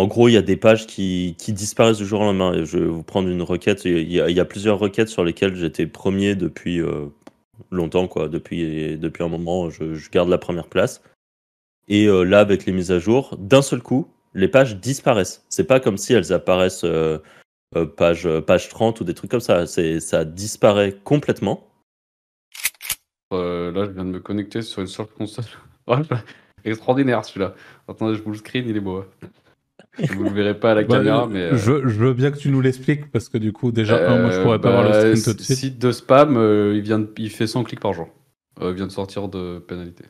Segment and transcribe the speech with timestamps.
[0.00, 2.64] en gros, il y a des pages qui, disparaissent du jour au lendemain.
[2.64, 3.84] Je vais vous prendre une requête.
[3.84, 6.80] Il y a, plusieurs requêtes sur lesquelles j'étais premier depuis
[7.70, 8.28] longtemps, quoi.
[8.28, 11.02] Depuis, depuis un moment, je, garde la première place.
[11.88, 15.44] Et là, avec les mises à jour, d'un seul coup, les pages disparaissent.
[15.48, 16.86] C'est pas comme si elles apparaissent
[17.96, 19.66] page, page 30 ou des trucs comme ça.
[19.66, 21.70] Ça disparaît complètement.
[23.32, 25.44] Euh, là, je viens de me connecter sur une sorte console.
[26.64, 27.54] Extraordinaire celui-là.
[27.88, 28.98] Attendez, je vous le screen, il est beau.
[28.98, 29.28] Hein.
[30.08, 31.52] Vous le verrez pas à la bah, caméra, mais.
[31.52, 34.40] Euh, je, veux bien que tu nous l'expliques parce que du coup, déjà, moi je
[34.42, 35.58] pourrais pas voir le bah, screen tout de suite.
[35.58, 38.08] Site de spam, euh, il, vient il fait 100 clics par jour.
[38.60, 40.04] il vient de sortir de pénalité.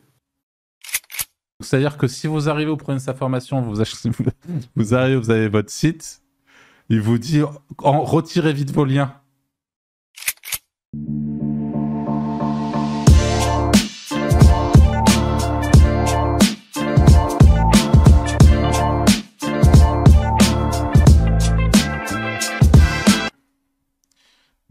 [1.61, 4.09] C'est-à-dire que si vous arrivez, vous prenez sa formation, vous, achetez,
[4.75, 6.21] vous arrivez, vous avez votre site,
[6.89, 7.41] il vous dit
[7.77, 9.13] retirez vite vos liens.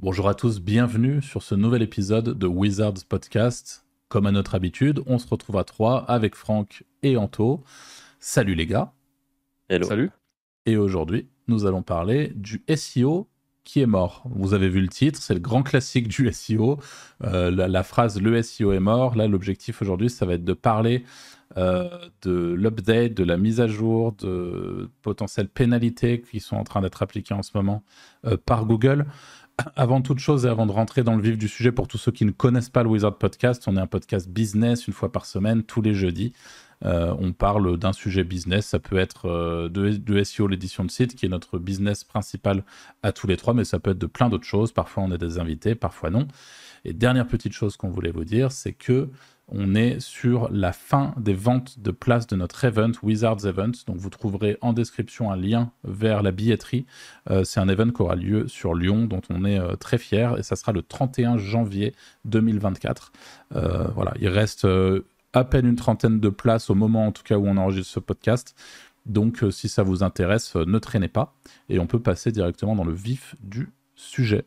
[0.03, 3.85] Bonjour à tous, bienvenue sur ce nouvel épisode de Wizards Podcast.
[4.09, 7.63] Comme à notre habitude, on se retrouve à trois avec Franck et Anto.
[8.19, 8.95] Salut les gars.
[9.69, 9.87] Hello.
[9.87, 10.11] Salut.
[10.65, 13.29] Et aujourd'hui, nous allons parler du SEO
[13.63, 14.23] qui est mort.
[14.25, 16.79] Vous avez vu le titre, c'est le grand classique du SEO.
[17.25, 19.17] Euh, la, phrase le SEO est mort.
[19.17, 21.05] Là, l'objectif aujourd'hui, ça va être de parler
[21.59, 21.91] euh,
[22.23, 27.03] de l'update, de la mise à jour, de potentielles pénalités qui sont en train d'être
[27.03, 27.83] appliquées en ce moment
[28.25, 29.05] euh, par Google
[29.77, 32.13] avant toute chose et avant de rentrer dans le vif du sujet, pour tous ceux
[32.13, 35.27] qui ne connaissent pas le Wizard Podcast, on est un podcast business une fois par
[35.27, 36.33] semaine, tous les jeudis.
[36.85, 41.15] Euh, on parle d'un sujet business, ça peut être euh, de, SEO, l'édition de site,
[41.15, 42.65] qui est notre business principal
[43.03, 44.73] à tous les trois, mais ça peut être de plein d'autres choses.
[44.73, 46.27] Parfois on a des invités, parfois non.
[46.85, 49.11] Et dernière petite chose qu'on voulait vous dire, c'est que
[49.53, 53.73] on est sur la fin des ventes de places de notre event, Wizards Event.
[53.87, 56.87] Donc vous trouverez en description un lien vers la billetterie.
[57.31, 60.39] Euh, c'est un event qui aura lieu sur Lyon, dont on est euh, très fier,
[60.39, 61.95] et ça sera le 31 janvier
[62.27, 63.13] 2024.
[63.57, 64.67] Euh, voilà, il reste
[65.33, 68.01] à peine une trentaine de places au moment en tout cas où on enregistre ce
[68.01, 68.55] podcast.
[69.07, 71.35] Donc si ça vous intéresse, ne traînez pas,
[71.69, 74.45] et on peut passer directement dans le vif du sujet.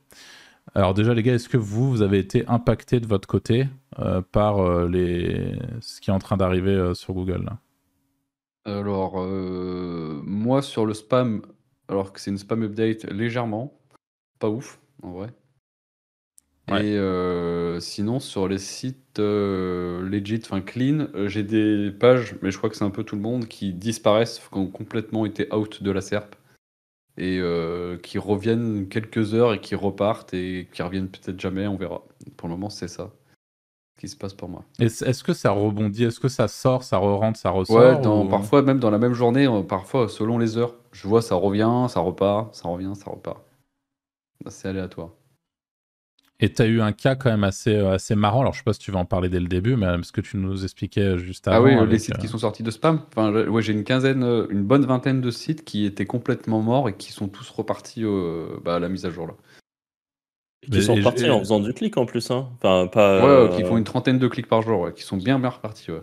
[0.75, 3.67] Alors déjà les gars, est-ce que vous, vous avez été impacté de votre côté
[3.99, 5.55] euh, par euh, les...
[5.81, 7.47] ce qui est en train d'arriver euh, sur Google
[8.65, 11.43] Alors moi sur le spam,
[11.87, 13.79] alors que c'est une spam update légèrement,
[14.39, 15.29] pas ouf en vrai.
[16.71, 16.97] Et
[17.79, 22.85] sinon sur les sites legit, enfin clean, j'ai des pages, mais je crois que c'est
[22.85, 26.35] un peu tout le monde, qui disparaissent, qui ont complètement été out de la SERP
[27.17, 31.75] et euh, qui reviennent quelques heures et qui repartent et qui reviennent peut-être jamais, on
[31.75, 32.03] verra.
[32.37, 33.11] Pour le moment, c'est ça
[33.97, 34.63] qui se passe pour moi.
[34.79, 36.03] Est-ce que ça rebondit?
[36.03, 39.47] Est-ce que ça sort, ça re-rentre, ça ressort Ouais, parfois même dans la même journée,
[39.47, 40.75] euh, parfois selon les heures.
[40.91, 43.41] Je vois ça revient, ça repart, ça revient, ça repart.
[44.47, 45.11] C'est aléatoire.
[46.43, 48.41] Et tu as eu un cas quand même assez, euh, assez marrant.
[48.41, 50.19] Alors, je sais pas si tu vas en parler dès le début, mais ce que
[50.19, 51.65] tu nous expliquais juste avant.
[51.65, 52.99] Ah oui, les sites qui euh, sont sortis de spam.
[53.07, 56.89] Enfin, ouais, j'ai une quinzaine, euh, une bonne vingtaine de sites qui étaient complètement morts
[56.89, 58.03] et qui sont tous repartis
[58.61, 59.35] bah, à la mise à jour là.
[60.69, 62.49] qui sont repartis en faisant du clic en plus, hein.
[62.57, 63.45] Enfin, pas.
[63.45, 65.91] Ouais, qui font une trentaine de clics par jour, qui sont bien bien repartis.
[65.91, 66.01] Ouais.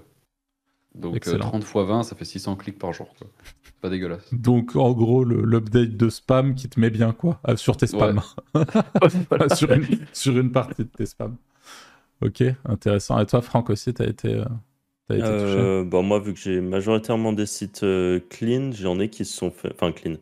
[0.94, 3.08] Donc 30 x 20, ça fait 600 clics par jour.
[3.18, 3.28] Quoi.
[3.80, 4.32] Pas dégueulasse.
[4.32, 8.20] Donc en gros, l'update de spam qui te met bien quoi ah, Sur tes spams.
[9.54, 11.36] sur, une, sur, une, partie de tes spams.
[12.20, 13.18] Ok, intéressant.
[13.20, 14.44] Et toi, Franck aussi, tu as été, euh,
[15.08, 19.08] as été euh, bon, Moi, vu que j'ai majoritairement des sites euh, clean, j'en ai
[19.08, 19.72] qui se sont faits.
[19.74, 20.16] Enfin, clean.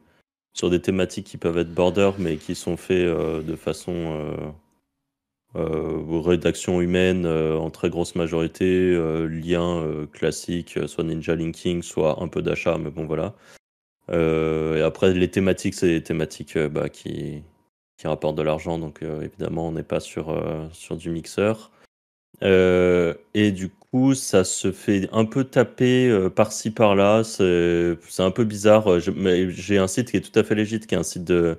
[0.53, 4.53] Sur des thématiques qui peuvent être border, mais qui sont faits de façon.
[5.55, 8.93] Rédaction humaine en très grosse majorité,
[9.29, 13.35] lien classique, soit ninja linking, soit un peu d'achat, mais bon voilà.
[14.11, 17.43] Euh, et après, les thématiques, c'est des thématiques euh, bah, qui,
[18.05, 20.33] rapportent de l'argent, donc euh, évidemment, on n'est pas sur,
[20.73, 21.73] sur du mixeur.
[22.43, 27.25] et du coup, ça se fait un peu taper par-ci par-là.
[27.25, 29.01] C'est un peu bizarre.
[29.01, 31.59] J'ai un site qui est tout à fait légit, qui est un site de,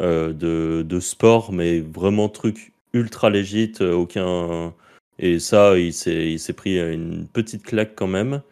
[0.00, 3.74] de, de, sport, mais vraiment truc ultra légit.
[3.80, 4.74] aucun.
[5.18, 8.42] Et ça, il s'est pris une petite claque quand même.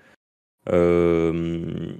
[0.68, 1.96] Euh,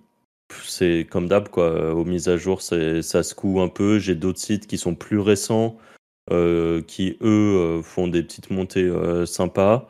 [0.65, 1.95] c'est comme d'hab, quoi.
[1.95, 3.99] Aux mises à jour, ça se coud un peu.
[3.99, 5.79] J'ai d'autres sites qui sont plus récents,
[6.31, 9.89] euh, qui eux euh, font des petites montées euh, sympas.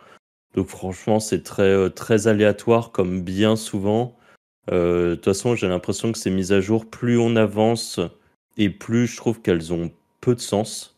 [0.54, 4.16] Donc franchement, c'est très, très aléatoire, comme bien souvent.
[4.68, 8.00] De toute façon, j'ai l'impression que ces mises à jour, plus on avance
[8.56, 10.95] et plus je trouve qu'elles ont peu de sens.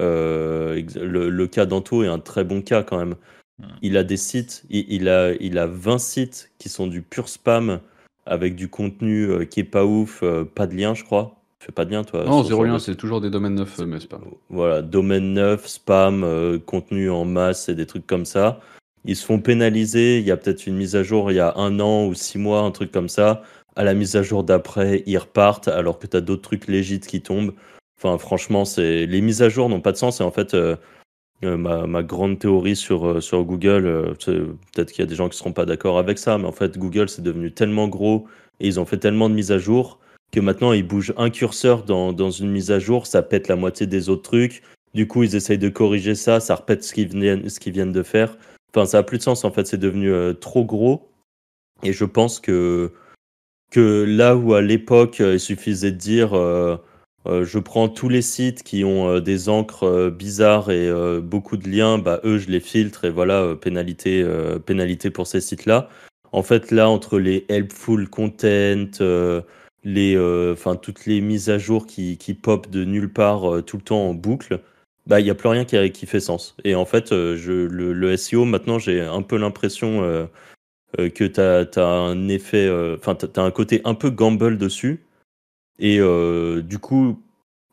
[0.00, 3.14] Le, cas d'Anto est un très bon cas quand même.
[3.82, 7.80] Il a des sites, il, a, il a 20 sites qui sont du pur spam
[8.24, 10.24] avec du contenu qui est pas ouf,
[10.54, 11.36] pas de lien, je crois.
[11.58, 14.00] Tu fais pas de lien, toi Non, zéro lien, c'est toujours des domaines neufs, mais
[14.00, 14.22] spam.
[14.48, 18.60] Voilà, domaine neuf, spam, contenu en masse et des trucs comme ça.
[19.04, 20.18] Ils se font pénaliser.
[20.18, 22.38] Il y a peut-être une mise à jour il y a un an ou six
[22.38, 23.42] mois, un truc comme ça.
[23.76, 27.06] À la mise à jour d'après, ils repartent alors que tu as d'autres trucs légites
[27.06, 27.52] qui tombent.
[28.02, 30.20] Enfin, franchement, c'est les mises à jour n'ont pas de sens.
[30.20, 30.76] Et en fait, euh,
[31.44, 35.34] euh, ma, grande théorie sur, euh, sur Google, peut-être qu'il y a des gens qui
[35.34, 38.26] ne seront pas d'accord avec ça, mais en fait, Google, c'est devenu tellement gros
[38.58, 39.98] et ils ont fait tellement de mises à jour
[40.32, 43.56] que maintenant, ils bougent un curseur dans, dans une mise à jour, ça pète la
[43.56, 44.62] moitié des autres trucs.
[44.94, 48.02] Du coup, ils essayent de corriger ça, ça repète ce qu'ils viennent, qu'ils viennent de
[48.02, 48.36] faire.
[48.72, 51.10] Enfin, ça a plus de sens en fait, c'est devenu trop gros.
[51.82, 52.92] Et je pense que,
[53.70, 56.76] que là où à l'époque, il suffisait de dire euh,
[57.26, 60.90] je prends tous les sites qui ont euh, des encres euh, bizarres et
[61.20, 64.26] beaucoup de liens, bah, eux, je les filtre et voilà, pénalité,
[64.64, 65.88] pénalité pour ces sites-là.
[66.32, 68.90] En fait, là, entre les helpful content,
[69.84, 70.18] les,
[70.52, 74.08] enfin, toutes les mises à jour qui, qui pop de nulle part tout le temps
[74.08, 74.60] en boucle,
[75.06, 76.54] bah, il n'y a plus rien qui, fait sens.
[76.64, 80.28] Et en fait, le, SEO, maintenant, j'ai un peu l'impression
[80.96, 85.00] que tu as, un effet, enfin, tu as un côté un peu gamble dessus
[85.80, 87.18] et euh, du coup,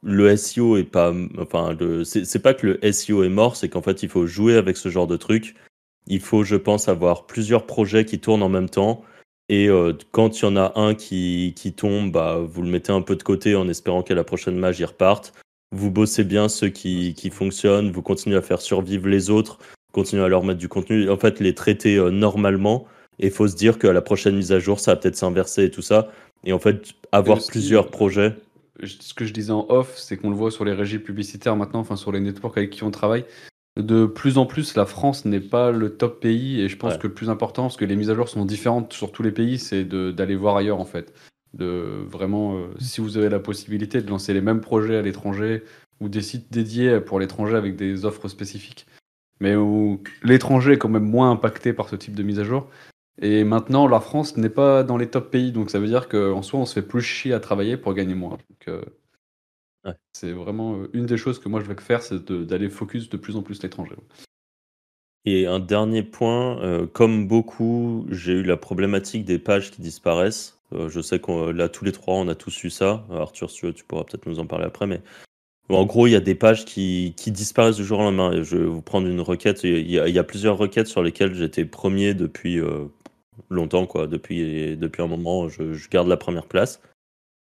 [0.02, 1.14] le SEO est pas.
[1.40, 4.78] Enfin, c'est pas que le SEO est mort, c'est qu'en fait, il faut jouer avec
[4.78, 5.56] ce genre de truc.
[6.08, 9.04] Il faut, je pense, avoir plusieurs projets qui tournent en même temps.
[9.50, 12.92] Et euh, quand il y en a un qui, qui tombe, bah, vous le mettez
[12.92, 15.34] un peu de côté en espérant qu'à la prochaine mage, il reparte.
[15.76, 19.60] Vous bossez bien ceux qui, qui fonctionnent, vous continuez à faire survivre les autres,
[19.92, 21.10] continuez à leur mettre du contenu.
[21.10, 22.88] En fait, les traiter euh, normalement.
[23.20, 25.72] Et faut se dire qu'à la prochaine mise à jour, ça va peut-être s'inverser et
[25.72, 26.10] tout ça.
[26.44, 28.36] Et en fait, avoir plusieurs projets.
[28.84, 31.80] Ce que je disais en off, c'est qu'on le voit sur les régies publicitaires maintenant,
[31.80, 33.26] enfin sur les networks avec qui on travaille.
[33.78, 37.08] De plus en plus, la France n'est pas le top pays et je pense que
[37.08, 39.60] le plus important, parce que les mises à jour sont différentes sur tous les pays,
[39.60, 41.14] c'est d'aller voir ailleurs en fait.
[41.54, 45.64] De vraiment, euh, si vous avez la possibilité de lancer les mêmes projets à l'étranger
[46.02, 48.86] ou des sites dédiés pour l'étranger avec des offres spécifiques,
[49.40, 52.68] mais où l'étranger est quand même moins impacté par ce type de mise à jour,
[53.20, 56.42] et maintenant, la France n'est pas dans les top pays, donc ça veut dire qu'en
[56.44, 58.38] soi, on se fait plus chier à travailler pour gagner moins.
[58.68, 58.82] Euh,
[60.14, 63.18] c'est vraiment euh, une des choses que moi je veux faire, c'est d'aller focus de
[63.18, 63.96] plus en plus l'étranger.
[65.26, 70.60] Et un dernier point, euh, comme beaucoup, j'ai eu la problématique des pages qui disparaissent.
[70.72, 73.06] je sais qu'on là tous les trois, on a tous eu ça.
[73.10, 75.02] Arthur, si tu, veux, tu pourras peut-être nous en parler après, mais
[75.70, 78.42] en gros, il y a des pages qui, qui, disparaissent du jour au lendemain.
[78.42, 79.66] Je vais vous prendre une requête.
[79.66, 82.62] Il y a, il y a plusieurs requêtes sur lesquelles j'étais premier depuis
[83.50, 84.08] longtemps, quoi.
[84.08, 86.82] Depuis, depuis un moment, je, garde la première place.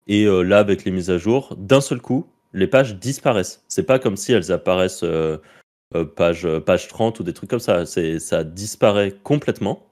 [0.08, 3.64] Et euh, là, avec les mises à jour, d'un seul coup, les pages disparaissent.
[3.68, 5.38] C'est pas comme si elles apparaissent euh,
[5.96, 7.86] euh, page, page 30 ou des trucs comme ça.
[7.86, 9.84] Ça disparaît complètement.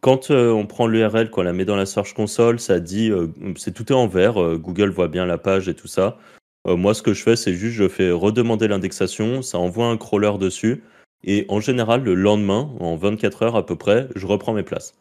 [0.00, 3.10] Quand on prend l'URL, qu'on la met dans la Search Console, ça dit,
[3.56, 6.18] c'est tout est en vert, Google voit bien la page et tout ça.
[6.66, 10.36] moi, ce que je fais, c'est juste, je fais redemander l'indexation, ça envoie un crawler
[10.38, 10.84] dessus,
[11.26, 14.94] et en général, le lendemain, en 24 heures à peu près, je reprends mes places.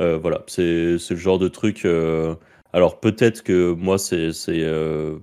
[0.00, 1.84] Euh, voilà, c'est le genre de truc.
[1.84, 2.34] Euh,
[2.72, 5.18] alors peut-être que moi, c'est euh,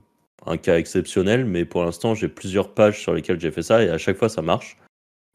[0.46, 3.90] un cas exceptionnel, mais pour l'instant, j'ai plusieurs pages sur lesquelles j'ai fait ça et
[3.90, 4.78] à chaque fois, ça marche.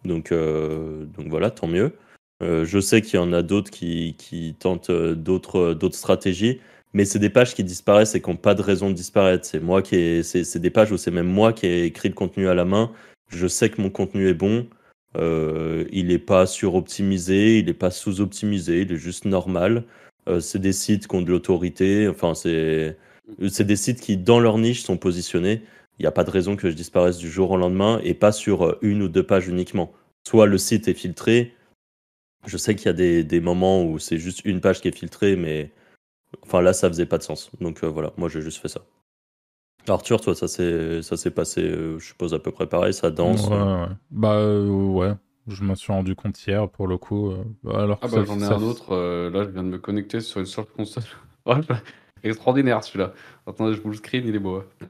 [0.04, 1.92] Donc, donc voilà, tant mieux.
[2.40, 6.60] je sais qu'il y en a d'autres qui, qui, tentent d'autres stratégies,
[6.94, 9.44] mais c'est des pages qui disparaissent et qui n'ont pas de raison de disparaître.
[9.44, 12.48] C'est moi qui c'est des pages où c'est même moi qui ai écrit le contenu
[12.48, 12.92] à la main.
[13.28, 14.66] Je sais que mon contenu est bon.
[15.16, 19.84] Euh, il n'est pas suroptimisé, il n'est pas sous-optimisé, il est juste normal.
[20.28, 22.08] Euh, c'est des sites qui ont de l'autorité.
[22.08, 22.96] Enfin, c'est
[23.38, 25.62] des sites qui, dans leur niche, sont positionnés.
[25.98, 28.32] Il n'y a pas de raison que je disparaisse du jour au lendemain et pas
[28.32, 29.92] sur euh, une ou deux pages uniquement.
[30.26, 31.54] Soit le site est filtré.
[32.46, 34.96] Je sais qu'il y a des, des moments où c'est juste une page qui est
[34.96, 35.70] filtrée, mais
[36.42, 37.50] enfin là, ça faisait pas de sens.
[37.60, 38.82] Donc voilà, moi j'ai juste fait ça.
[39.90, 43.10] Arthur, toi, ça s'est, ça s'est passé, euh, je suppose, à peu près pareil, ça
[43.10, 43.48] danse.
[43.48, 43.86] Ouais, ouais.
[44.10, 45.12] Bah euh, ouais,
[45.48, 47.30] je m'en suis rendu compte hier pour le coup.
[47.30, 47.44] Euh,
[47.74, 50.46] alors ah bah j'en ai un autre, là je viens de me connecter sur une
[50.46, 51.04] sorte console.
[52.22, 53.14] Extraordinaire celui-là.
[53.46, 54.56] Attendez, je vous le screen, il est beau.
[54.56, 54.86] Hein.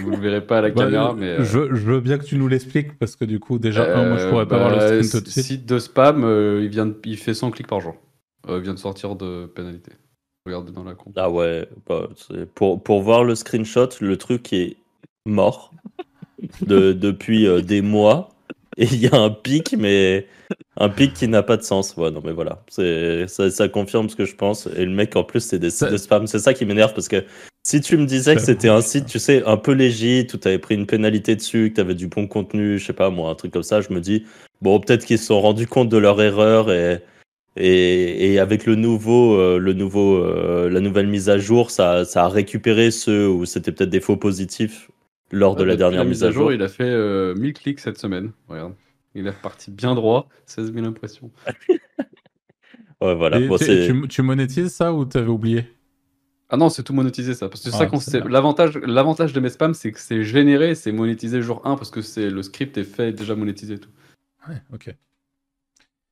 [0.00, 1.44] Vous le verrez pas à la bah, caméra, mais.
[1.44, 4.48] Je, veux bien que tu nous l'expliques parce que du coup, déjà, moi je pourrais
[4.48, 5.44] pas voir le bah, screen tout de suite.
[5.44, 6.22] Site de spam,
[6.62, 7.96] il, vient il fait 100 clics par jour.
[8.48, 9.92] il vient de sortir de pénalité
[10.48, 11.14] dans la compte.
[11.16, 12.08] Ah ouais, bah,
[12.54, 14.76] pour, pour voir le screenshot, le truc est
[15.26, 15.72] mort
[16.62, 18.30] de, depuis euh, des mois.
[18.76, 20.26] Et il y a un pic, mais
[20.76, 21.96] un pic qui n'a pas de sens.
[21.96, 22.62] Ouais, non, mais voilà.
[22.68, 24.68] Ça, ça confirme ce que je pense.
[24.76, 26.28] Et le mec, en plus, c'est des sites de spam.
[26.28, 27.24] C'est ça qui m'énerve parce que
[27.64, 30.48] si tu me disais que c'était un site, tu sais, un peu légit, où tu
[30.48, 33.30] avais pris une pénalité dessus, que tu avais du bon contenu, je sais pas moi,
[33.30, 34.24] un truc comme ça, je me dis,
[34.62, 37.02] bon, peut-être qu'ils se sont rendus compte de leur erreur et
[37.60, 40.24] Et, avec le nouveau, le nouveau,
[40.68, 44.16] la nouvelle mise à jour, ça, ça a récupéré ceux où c'était peut-être des faux
[44.16, 44.90] positifs
[45.32, 46.52] lors de la dernière mise à jour.
[46.52, 48.32] Il a fait 1000 clics cette semaine.
[48.48, 48.74] Regarde.
[49.14, 51.30] Il est reparti bien droit, 16 000 impressions.
[53.00, 53.40] ouais, voilà.
[54.08, 55.66] tu, monétises ça ou t'avais oublié?
[56.50, 57.48] Ah non, c'est tout monétisé ça.
[57.48, 57.98] Parce que ça qu'on
[58.28, 62.00] l'avantage, l'avantage de mes spams, c'est que c'est généré, c'est monétisé jour 1 parce que
[62.00, 63.90] c'est le script est fait déjà monétisé tout.
[64.48, 64.94] Ouais, ok.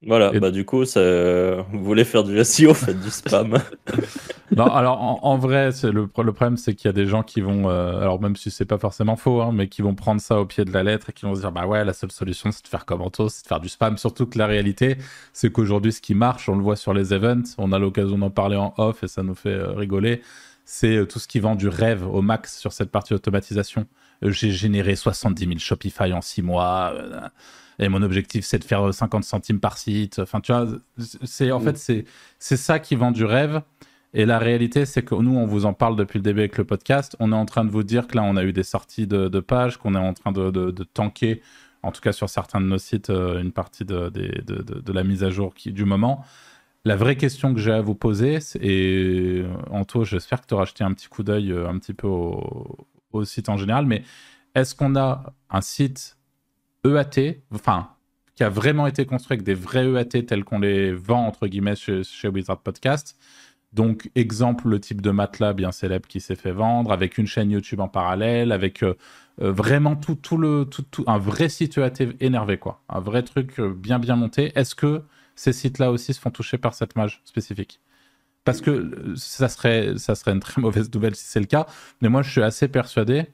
[0.03, 3.59] Voilà, bah du coup, vous voulez faire du SEO, faites du spam.
[4.57, 7.71] non, alors en, vrai, le, le, problème, c'est qu'il y a des gens qui vont,
[7.71, 10.45] euh, alors même si c'est pas forcément faux, hein, mais qui vont prendre ça au
[10.45, 12.63] pied de la lettre et qui vont se dire, bah ouais, la seule solution, c'est
[12.63, 13.97] de faire comme Anto, c'est de faire du spam.
[13.97, 14.99] Surtout que la réalité,
[15.33, 18.31] c'est qu'aujourd'hui, ce qui marche, on le voit sur les events, on a l'occasion d'en
[18.31, 20.21] parler en off et ça nous fait euh, rigoler,
[20.67, 23.87] c'est euh, tout ce qui vend du rêve au max sur cette partie automatisation.
[24.21, 26.93] J'ai généré 70 000 Shopify en 6 mois
[27.79, 30.19] et mon objectif c'est de faire 50 centimes par site.
[30.19, 30.67] Enfin, tu vois,
[30.99, 31.65] c'est en mm.
[31.65, 32.05] fait c'est
[32.39, 33.63] c'est ça qui vend du rêve.
[34.15, 36.65] Et la réalité, c'est que nous, on vous en parle depuis le début avec le
[36.65, 37.17] podcast.
[37.21, 39.41] On est en train de vous dire que là, on a eu des sorties de,
[39.41, 41.43] pages, qu'on est en train de, de, tanker,
[41.83, 45.23] en tout cas sur certains de nos sites, euh, une partie de, de, la mise
[45.23, 46.25] à jour qui, du moment.
[46.87, 50.83] La vraie question que j'ai à vous poser, et Anto, j'espère que tu auras jeté
[50.83, 54.03] un petit coup d'œil euh, un petit peu au, au site en général, mais
[54.55, 56.16] est-ce qu'on a un site
[56.95, 57.91] EAT, enfin,
[58.37, 61.75] qui a vraiment été construit avec des vrais EAT tels qu'on les vend, entre guillemets,
[61.75, 63.17] chez, Wizard Podcast.
[63.73, 67.51] Donc, exemple, le type de matelas bien célèbre qui s'est fait vendre, avec une chaîne
[67.51, 68.95] YouTube en parallèle, avec euh,
[69.41, 72.83] euh, vraiment tout, tout le, tout, tout, un vrai site EAT énervé, quoi.
[72.89, 74.53] Un vrai truc euh, bien, bien monté.
[74.55, 75.03] Est-ce que
[75.35, 77.81] ces sites-là aussi se font toucher par cette mage spécifique?
[78.45, 81.67] Parce que ça serait, ça serait une très mauvaise nouvelle si c'est le cas,
[82.03, 83.27] mais moi, je suis assez persuadé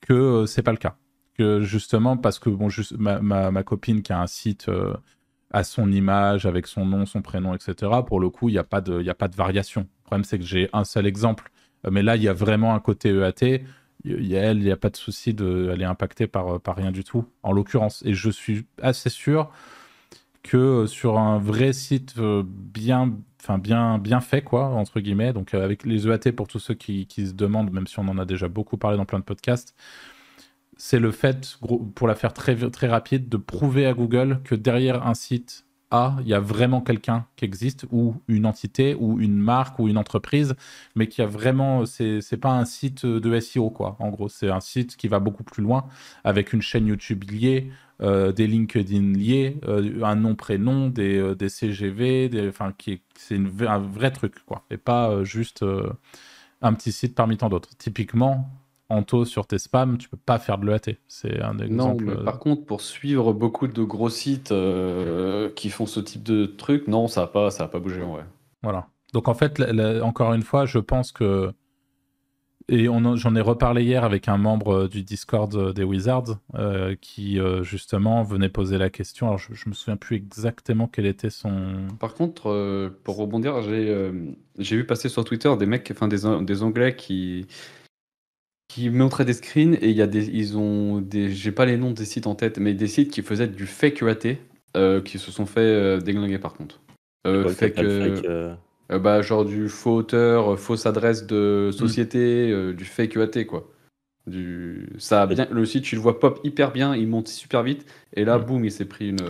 [0.00, 0.96] que c'est pas le cas
[1.38, 4.94] justement, parce que bon, juste, ma, ma, copine qui a un site euh,
[5.50, 8.64] à son image, avec son nom, son prénom, etc., pour le coup, il n'y a,
[8.64, 9.82] pas de, a pas de variation.
[9.82, 11.50] Le problème, c'est que j'ai un seul exemple.
[11.86, 13.62] Euh, mais là, il y a vraiment un côté EAT.
[14.04, 16.76] Il y a elle, il n'y a pas de souci, de, impactée par, euh, par
[16.76, 18.02] rien du tout, en l'occurrence.
[18.04, 19.50] Et je suis assez sûr
[20.42, 25.84] que sur un vrai site bien, enfin bien, bien fait, quoi, entre guillemets, donc avec
[25.84, 28.48] les EAT pour tous ceux qui, qui se demandent, même si on en a déjà
[28.48, 29.74] beaucoup parlé dans plein de podcasts,
[30.78, 31.58] c'est le fait,
[31.94, 36.16] pour la faire très, très rapide, de prouver à Google que derrière un site A,
[36.20, 39.98] il y a vraiment quelqu'un qui existe, ou une entité, ou une marque, ou une
[39.98, 40.54] entreprise,
[40.94, 41.84] mais qui a vraiment.
[41.84, 43.96] C'est pas un site de SEO, quoi.
[43.98, 45.86] En gros, c'est un site qui va beaucoup plus loin,
[46.24, 47.70] avec une chaîne YouTube liée,
[48.00, 53.40] euh, des LinkedIn liés, euh, un nom, prénom, des, euh, des CGV, enfin, qui c'est
[53.66, 54.64] un vrai truc, quoi.
[54.70, 55.64] Et pas juste
[56.62, 57.76] un petit site parmi tant d'autres.
[57.78, 58.48] Typiquement,
[58.90, 60.96] Anto sur tes spams, tu peux pas faire de l'EAT.
[61.08, 62.04] C'est un exemple.
[62.04, 66.46] Non, par contre, pour suivre beaucoup de gros sites euh, qui font ce type de
[66.46, 68.24] truc, non, ça n'a pas, ça pas bougé en vrai.
[68.62, 68.86] Voilà.
[69.12, 69.62] Donc en fait,
[70.02, 71.52] encore une fois, je pense que
[72.70, 77.38] et j'en ai reparlé hier avec un membre du Discord euh, des Wizards euh, qui
[77.62, 79.26] justement venait poser la question.
[79.26, 81.86] Alors je, je, me souviens plus exactement quel était son.
[81.98, 86.96] Par contre, pour rebondir, j'ai vu passer sur Twitter des mecs, enfin des, des Anglais
[86.96, 87.46] qui
[88.68, 91.78] qui montraient des screens et il y a des, ils ont des, j'ai pas les
[91.78, 94.36] noms des sites en tête, mais des sites qui faisaient du fake UAT
[94.76, 96.80] euh, qui se sont fait euh, déglinguer par contre.
[97.26, 98.54] Euh, fake, euh,
[98.90, 102.72] bah genre du faux auteur, fausse adresse de société, mm.
[102.74, 103.68] du fake UAT quoi.
[104.26, 107.62] Du, ça a bien, le site tu le vois pop hyper bien, il monte super
[107.62, 108.44] vite et là mm.
[108.44, 109.22] boum il s'est pris une.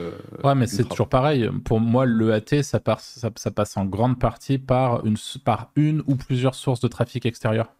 [0.42, 1.48] Ouais mais c'est toujours pareil.
[1.64, 6.16] Pour moi l'EAT ça, ça, ça passe en grande partie par une, par une ou
[6.16, 7.72] plusieurs sources de trafic extérieur.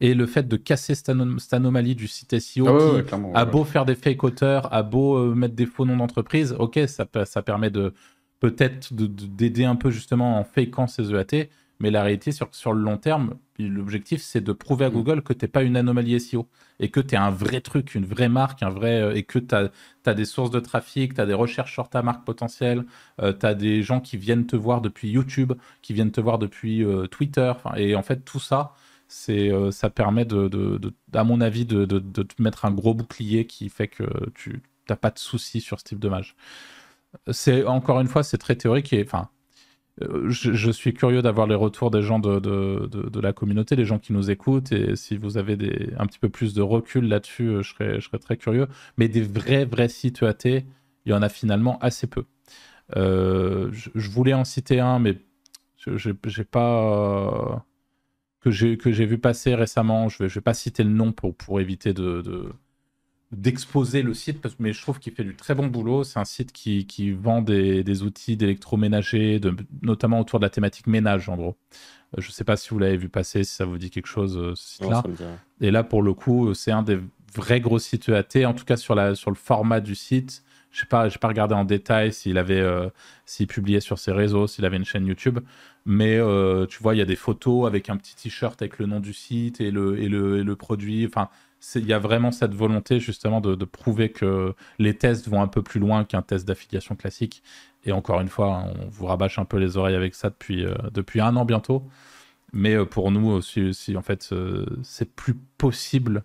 [0.00, 1.08] Et le fait de casser cette,
[1.52, 5.34] anomalie du site SEO ah qui a beau faire des fake auteurs, a beau euh,
[5.34, 7.94] mettre des faux noms d'entreprise, ok, ça, ça permet de
[8.40, 11.48] peut-être d'aider un peu justement en fakeant ces EAT,
[11.80, 14.92] mais la réalité sur, sur le long terme, l'objectif c'est de prouver à mm.
[14.92, 16.48] Google que tu n'es pas une anomalie SEO
[16.80, 19.38] et que tu es un vrai truc, une vraie marque, un vrai, euh, et que
[19.38, 22.84] tu as, des sources de trafic, tu as des recherches sur ta marque potentielle,
[23.22, 26.38] euh, tu as des gens qui viennent te voir depuis YouTube, qui viennent te voir
[26.38, 28.74] depuis Twitter, et en fait tout ça,
[29.14, 30.80] c'est euh, ça permet de,
[31.12, 34.04] à mon avis de, te mettre un gros bouclier qui fait que
[34.34, 36.34] tu n'as pas de soucis sur ce type de mage.
[37.30, 39.30] C'est encore une fois c'est très théorique et enfin
[40.02, 44.12] euh, je, suis curieux d'avoir les retours des gens de, la communauté, les gens qui
[44.12, 47.62] nous écoutent, et si vous avez des, un petit peu plus de recul là-dessus, euh,
[47.62, 48.66] je serais, je serais très curieux.
[48.98, 50.64] Mais des vrais, vrais sites EAT,
[51.06, 52.24] il y en a finalement assez peu.
[52.96, 55.18] je, je, voulais en citer un, mais
[55.86, 57.64] j'ai pas
[58.50, 60.08] que j'ai vu passer récemment.
[60.08, 62.52] Je vais, je vais pas citer le nom pour, pour éviter de,
[63.32, 66.04] d'exposer le site, mais je trouve qu'il fait du très bon boulot.
[66.04, 70.50] C'est un site qui, qui vend des, des outils d'électroménager, de, notamment autour de la
[70.50, 71.56] thématique ménage, en gros.
[72.16, 74.06] Euh, je ne sais pas si vous l'avez vu passer, si ça vous dit quelque
[74.06, 75.02] chose, euh, ce site-là.
[75.60, 76.98] Et là, pour le coup, c'est un des
[77.34, 80.44] vrais gros sites EAT, en tout cas sur, la, sur le format du site.
[80.74, 82.90] Je sais pas, j'ai pas regardé en détail s'il avait, euh,
[83.26, 85.38] s'il publiait sur ses réseaux, s'il avait une chaîne YouTube,
[85.86, 86.18] mais
[86.68, 89.12] tu vois, il y a des photos avec un petit t-shirt avec le nom du
[89.12, 91.06] site et le, et le, et le produit.
[91.06, 91.28] Enfin,
[91.74, 95.62] il y a vraiment cette volonté justement de, prouver que les tests vont un peu
[95.62, 97.42] plus loin qu'un test d'affiliation classique.
[97.84, 100.74] Et encore une fois, on vous rabâche un peu les oreilles avec ça depuis, euh,
[100.92, 101.84] depuis un an bientôt.
[102.52, 106.24] Mais euh, pour nous aussi, en fait, euh, c'est plus possible,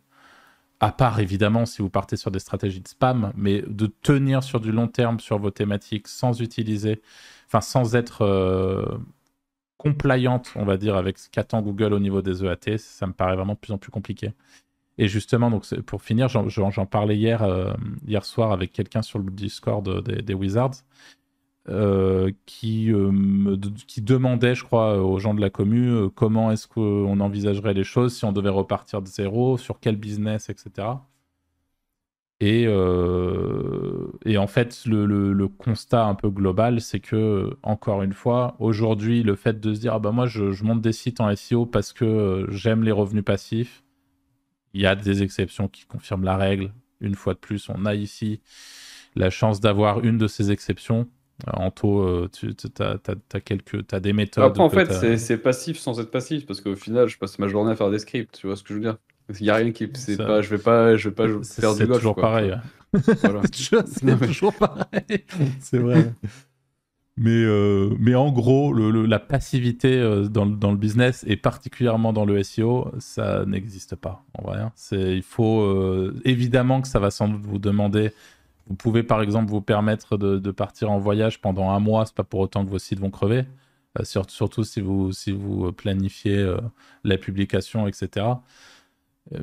[0.79, 4.59] à part évidemment si vous partez sur des stratégies de spam, mais de tenir sur
[4.59, 7.01] du long terme sur vos thématiques sans utiliser,
[7.47, 8.23] enfin sans être
[9.79, 13.35] compliante, on va dire, avec ce qu'attend Google au niveau des EAT, ça me paraît
[13.35, 14.33] vraiment de plus en plus compliqué.
[14.97, 17.73] Et justement, donc pour finir, j'en parlais hier, euh,
[18.05, 20.83] hier soir avec quelqu'un sur le Discord des, Wizards
[21.69, 23.11] euh, qui, euh,
[23.87, 28.15] qui demandait, je crois, aux gens de la commu comment est-ce qu'on envisagerait les choses
[28.15, 30.87] si on devait repartir de zéro, sur quel business, etc.
[32.41, 39.35] Et, en fait, le, constat un peu global, c'est que, encore une fois, aujourd'hui, le
[39.35, 42.47] fait de se dire, ah bah moi, je monte des sites en SEO parce que
[42.49, 43.83] j'aime les revenus passifs,
[44.73, 46.71] il y a des exceptions qui confirment la règle.
[47.01, 48.41] Une fois de plus, on a ici
[49.15, 51.07] la chance d'avoir une de ces exceptions.
[51.47, 54.43] Anto, euh, tu as, quelques, as des méthodes.
[54.43, 57.71] Après, en fait, c'est passif sans être passif, parce qu'au final, je passe ma journée
[57.71, 58.97] à faire des scripts, tu vois ce que je veux dire
[59.39, 59.87] Il n'y a rien qui.
[59.87, 61.99] Pas, je vais pas, je vais pas faire du golf.
[61.99, 62.53] C'est toujours pareil.
[62.93, 65.25] c'est toujours pareil.
[65.59, 66.11] c'est vrai.
[67.21, 72.13] Mais, euh, mais en gros, le, la passivité euh, dans, dans, le business et particulièrement
[72.13, 74.59] dans le SEO, ça n'existe pas en vrai.
[74.59, 74.71] Hein.
[74.93, 78.11] il faut euh, évidemment que ça va sans doute vous demander.
[78.69, 82.05] Vous pouvez par exemple vous permettre de, partir en voyage pendant un mois.
[82.05, 83.45] C'est pas pour autant que vos sites vont crever.
[84.03, 86.55] surtout si vous si vous planifiez
[87.03, 88.25] la publication, etc.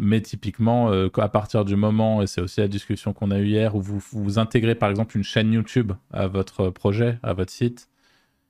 [0.00, 3.46] Mais typiquement, euh, à partir du moment, et c'est aussi la discussion qu'on a eue
[3.46, 7.52] hier, où vous, vous intégrez par exemple une chaîne YouTube à votre projet, à votre
[7.52, 7.88] site,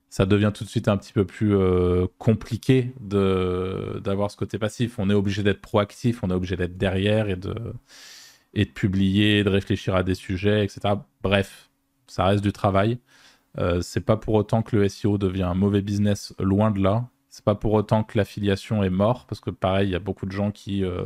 [0.09, 4.99] ça devient tout de suite un petit peu plus euh, compliqué d'avoir ce côté passif.
[4.99, 7.55] On est obligé d'être proactif, on est obligé d'être derrière et de,
[8.57, 10.95] et de publier, de réfléchir à des sujets, etc.
[11.23, 11.71] Bref,
[12.07, 12.99] ça reste du travail.
[13.59, 17.07] Euh, c'est pas pour autant que le SEO devient un mauvais business, loin de là.
[17.29, 20.25] C'est pas pour autant que l'affiliation est mort, parce que pareil, il y a beaucoup
[20.25, 21.05] de gens qui, euh,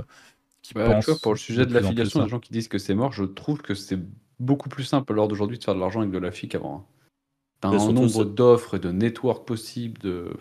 [0.62, 1.20] qui bah, pensent.
[1.20, 3.12] pour le sujet de, l'affiliation, il y a des gens qui disent que c'est mort.
[3.12, 3.98] Je trouve que c'est
[4.38, 6.76] beaucoup plus simple lors d'aujourd'hui de faire de l'argent avec de l'affi qu'avant.
[6.76, 6.84] Hein.
[7.60, 10.00] T'as un nombre d'offres et de networks possibles.
[10.00, 10.32] De...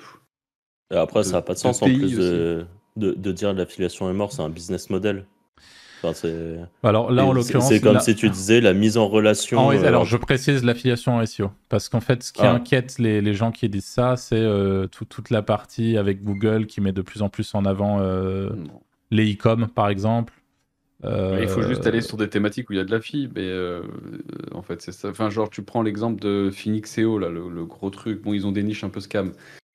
[0.92, 2.68] après, ça n'a pas de sens en plus de,
[2.98, 5.26] de, de, dire l'affiliation est mort, c'est un business model.
[6.84, 9.72] Alors là, en l'occurrence, c'est comme si tu disais la mise en relation.
[9.72, 12.54] Euh, alors, je précise l'affiliation en SEO parce qu'en fait, ce qui ah.
[12.54, 16.82] inquiète les, les, gens qui disent ça, c'est euh, toute la partie avec Google qui
[16.82, 18.50] met de plus en plus en avant euh,
[19.12, 20.34] les e-com, par exemple.
[21.04, 23.50] Il faut juste aller sur des thématiques où il y a de la fille, mais
[24.54, 25.10] en fait, c'est ça.
[25.10, 28.22] Enfin, genre, tu prends l'exemple de Phoenix SEO, là, le, le, gros truc.
[28.22, 29.32] Bon, ils ont des niches un peu scam.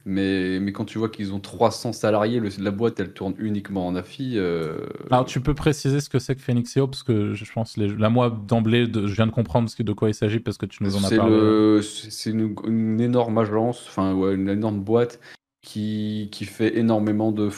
[0.07, 3.87] Mais, mais quand tu vois qu'ils ont 300 salariés, le, la boîte elle tourne uniquement
[3.87, 4.35] en AFI.
[4.37, 4.77] Euh,
[5.11, 8.11] Alors tu peux préciser ce que c'est que Phoenixio parce que je pense les, là
[8.11, 11.05] moi d'emblée je viens de comprendre de quoi il s'agit parce que tu nous en
[11.05, 11.81] as parlé.
[11.83, 15.21] C'est une, énorme agence, enfin ouais, une énorme boîte
[15.62, 17.49] qui, qui fait énormément de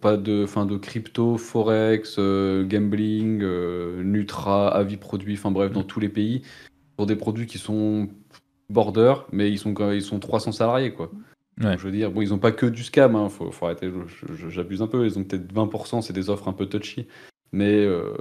[0.00, 5.82] pas de, fin, de crypto, forex, euh, gambling, euh, nutra, avis produits, enfin bref dans
[5.82, 5.86] mm.
[5.86, 6.42] tous les pays
[6.96, 8.08] pour des produits qui sont
[8.68, 11.10] border mais ils sont ils sont 300 salariés quoi
[11.58, 13.90] je veux dire, bon, ils n'ont pas que du scam, hein, faut, faut, arrêter,
[14.48, 17.06] j'abuse un peu, ils ont peut-être 20%, c'est des offres un peu touchy,
[17.52, 18.16] mais, euh,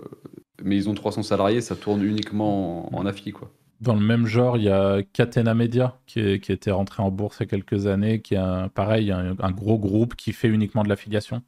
[0.63, 3.51] mais ils ont 300 salariés, ça tourne uniquement en, en AFI, quoi.
[3.81, 7.37] Dans le même genre, il y a Catena Media qui, qui était rentré en bourse
[7.39, 10.83] il y a quelques années, qui est un, pareil, un, gros groupe qui fait uniquement
[10.83, 11.41] de l'affiliation.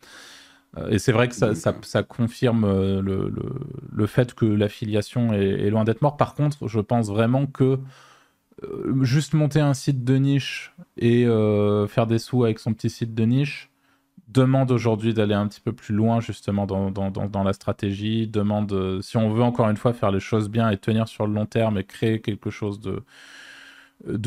[0.78, 3.54] Euh, et c'est vrai que ça, ça, ça confirme euh, le, le,
[3.90, 6.20] le, fait que l'affiliation est, est, loin d'être morte.
[6.20, 7.80] Par contre, je pense vraiment que
[9.02, 13.14] juste monter un site de niche et euh, faire des sous avec son petit site
[13.14, 13.72] de niche
[14.28, 19.18] demande aujourd'hui d'aller un petit peu plus loin justement dans, la stratégie, demande, euh, si
[19.18, 21.78] on veut encore une fois faire les choses bien et tenir sur le long terme
[21.78, 23.04] et créer quelque chose de,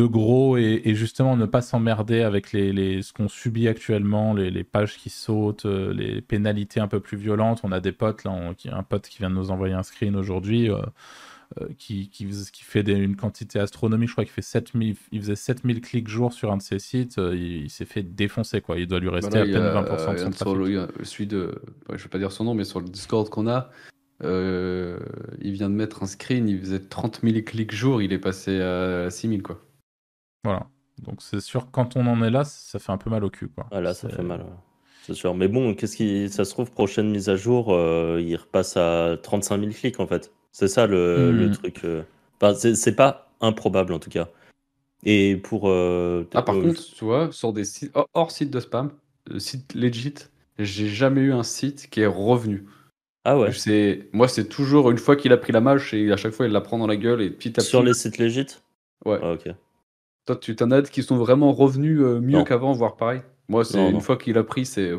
[0.06, 5.10] gros et, justement ne pas s'emmerder avec les, ce qu'on subit actuellement, les, pages qui
[5.10, 7.60] sautent, les pénalités un peu plus violentes.
[7.64, 8.32] On a des potes, là,
[8.72, 10.70] un pote qui vient de nous envoyer un screen aujourd'hui.
[10.70, 10.80] Euh,
[11.78, 14.08] qui, qui, qui, fait une quantité astronomique.
[14.08, 17.18] Je crois qu'il fait 7000, il faisait 7000 clics jour sur un de ses sites.
[17.18, 18.78] Euh, il, s'est fait défoncer, quoi.
[18.78, 21.06] Il doit lui rester à peine 20% de son trafic.
[21.06, 23.70] celui de, je vais pas dire son nom, mais sur le Discord qu'on a,
[24.22, 28.60] il vient de mettre un screen, il faisait 30 000 clics jour, il est passé
[28.60, 29.60] à 6 000 quoi.
[30.44, 30.66] Voilà.
[31.02, 33.48] Donc c'est sûr, quand on en est là, ça fait un peu mal au cul.
[33.48, 33.66] Quoi.
[33.70, 34.44] Ah là, ça fait mal.
[35.04, 35.34] C'est sûr.
[35.34, 39.16] Mais bon, qu'est-ce qui, ça se trouve, prochaine mise à jour, euh, il repasse à
[39.22, 40.32] 35 000 clics en fait.
[40.52, 41.52] C'est ça le, le hmm.
[41.52, 41.80] truc.
[41.84, 42.02] Euh.
[42.40, 44.28] Enfin, c'est pas improbable en tout cas.
[45.04, 45.68] Et pour.
[45.68, 48.90] Euh, ah, par contre, tu vois, sur des sites hors site de spam,
[49.38, 50.14] site legit,
[50.58, 52.66] j'ai jamais eu un site qui est revenu.
[53.24, 53.52] Ah ouais.
[53.52, 56.46] C'est moi, c'est toujours une fois qu'il a pris la mâche et à chaque fois
[56.46, 57.66] il la prend dans la gueule et petit à petit.
[57.66, 58.46] Sur les sites legit?
[59.04, 59.18] Ouais.
[59.22, 59.54] Ah, ok.
[60.26, 63.22] Toi, tu t'en as qui sont vraiment revenus euh, mieux qu'avant, voire pareil?
[63.48, 64.92] Moi, c'est une fois qu'il a pris, c'est.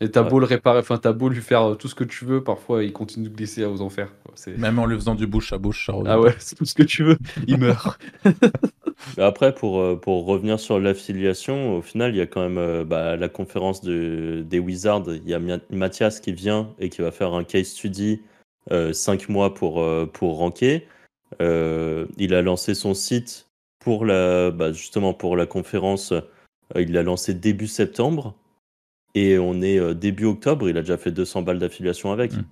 [0.00, 2.24] Et t'as beau le réparer, enfin t'as beau lui faire euh, tout ce que tu
[2.24, 4.12] veux, parfois il continue de glisser aux enfers.
[4.58, 6.82] Même en lui faisant du bouche à bouche, ça Ah ouais, c'est tout ce que
[6.82, 7.98] tu veux, il meurt.
[9.18, 13.16] Après, pour, euh, pour revenir sur l'affiliation, au final, il y a quand même bah,
[13.16, 15.04] la conférence de, des Wizards.
[15.08, 18.22] Il y a Mathias qui vient et qui va faire un case study
[18.70, 20.86] 5 mois pour, pour ranker.
[21.40, 23.46] il a lancé son site
[23.86, 26.20] pour la, bah, justement pour la conférence, euh,
[26.74, 28.34] il l'a lancé début septembre
[29.16, 30.68] et on est euh, début octobre.
[30.68, 32.44] Il a déjà fait 200 balles d'affiliation avec, hmm.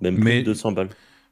[0.00, 0.40] même plus Mais...
[0.40, 0.88] de 200 balles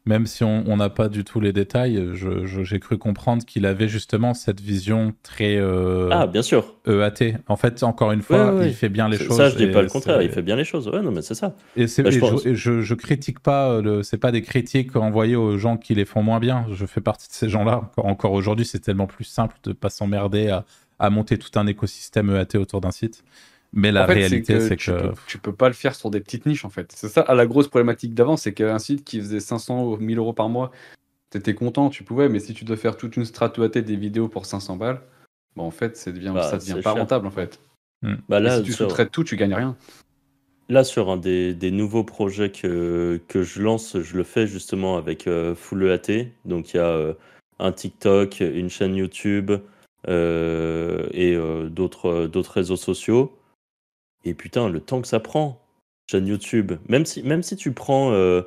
[0.09, 4.35] même si on n'a pas du tout les détails, j'ai cru comprendre qu'il avait justement
[4.35, 7.35] cette vision très euh, ah bien sûr EAT.
[7.49, 9.37] En fait, encore une fois, il fait bien les choses.
[9.37, 10.23] Ça, je dis pas le contraire.
[10.23, 10.87] Il fait bien les choses.
[10.87, 11.57] Ouais, non, mais c'est ça.
[11.77, 13.81] Et, bah, je, je, critique pas.
[14.05, 16.67] C'est pas des critiques envoyées aux gens qui les font moins bien.
[16.71, 17.91] Je fais partie de ces gens-là.
[17.97, 20.65] Encore, aujourd'hui, c'est tellement plus simple de pas s'emmerder à,
[21.01, 23.25] à monter tout un écosystème EAT autour d'un site.
[23.73, 26.71] Mais la réalité, c'est que, tu, peux, pas le faire sur des petites niches en
[26.71, 26.93] fait.
[26.95, 30.33] C'est ça la grosse problématique d'avant, c'est qu'un site qui faisait 500 ou 1000 euros
[30.33, 30.71] par mois,
[31.31, 34.47] t'étais content, tu pouvais, mais si tu dois faire toute une stratégie des vidéos pour
[34.47, 35.01] 500 balles,
[35.57, 37.61] bah en fait, ça devient, bah, ça devient pas rentable en fait.
[38.03, 38.17] Hmm.
[38.29, 39.77] Bah là, si tu sous-traites tout, tu gagnes rien.
[40.69, 44.97] Là, sur un des, des, nouveaux projets que, que je lance, je le fais justement
[44.97, 46.29] avec euh, Full EAT.
[46.45, 47.15] Donc, il y a euh,
[47.61, 49.53] un TikTok, une chaîne YouTube
[50.09, 51.37] euh, et
[51.71, 53.33] d'autres réseaux sociaux.
[54.27, 55.63] Et putain, le temps que ça prend,
[56.11, 58.43] chaîne YouTube, même si, euh,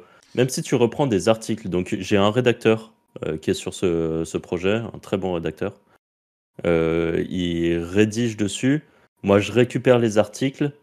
[0.61, 2.93] tu reprends des articles, donc j'ai un rédacteur
[3.25, 5.79] euh, qui est sur ce, ce, projet, un très bon rédacteur.
[6.65, 8.83] Euh, il rédige dessus.
[9.23, 10.73] Moi, je récupère les articles,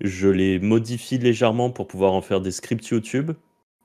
[0.00, 3.32] je les modifie légèrement pour pouvoir en faire des scripts YouTube.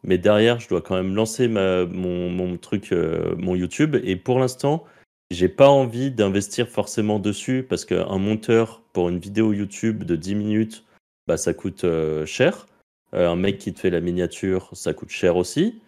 [0.04, 2.94] Mais derrière, je dois quand même lancer mon, truc,
[3.38, 3.98] mon YouTube.
[4.04, 4.86] Et pour l'instant,
[5.30, 10.36] j'ai pas envie d'investir forcément dessus parce qu'un monteur pour une vidéo YouTube de 10
[10.36, 10.86] minutes,
[11.28, 12.66] bah, ça coûte euh, cher.
[13.14, 15.82] Euh, un mec qui te fait la miniature, ça coûte cher aussi.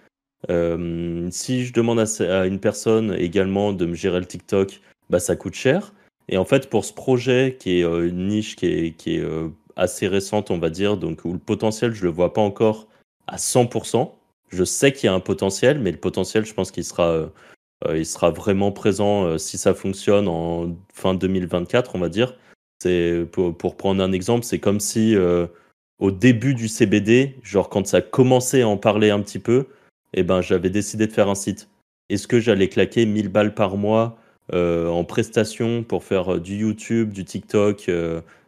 [0.50, 5.36] Euh, si je demande à, une personne également de me gérer le TikTok, bah, ça
[5.36, 5.94] coûte cher.
[6.28, 9.24] Et en fait, pour ce projet qui est une niche qui est, qui est
[9.76, 12.88] assez récente, on va dire, donc où le potentiel, je le vois pas encore
[13.28, 14.12] à 100%.
[14.50, 17.32] Je sais qu'il y a un potentiel, mais le potentiel, je pense qu'il sera
[17.88, 22.36] il sera vraiment présent euh, si ça fonctionne en fin 2024, on va dire.
[22.82, 25.48] C'est pour, pour, prendre un exemple, c'est comme si euh,
[26.00, 29.68] au début du CBD, genre quand ça commençait à en parler un petit peu,
[30.14, 31.70] eh ben j'avais décidé de faire un site.
[32.10, 34.18] Est-ce que j'allais claquer 1000 balles par mois
[34.52, 37.92] en prestation pour faire du YouTube, du TikTok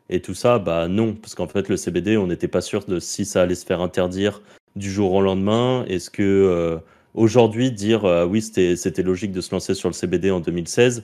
[0.10, 0.58] et tout ça?
[0.58, 3.56] Bah non, parce qu'en fait le CBD, on n'était pas sûr de si ça allait
[3.56, 4.42] se faire interdire
[4.76, 5.86] du jour au lendemain.
[5.88, 6.82] Est-ce que
[7.14, 11.04] Aujourd'hui, dire euh, oui, c'était logique de se lancer sur le CBD en 2016,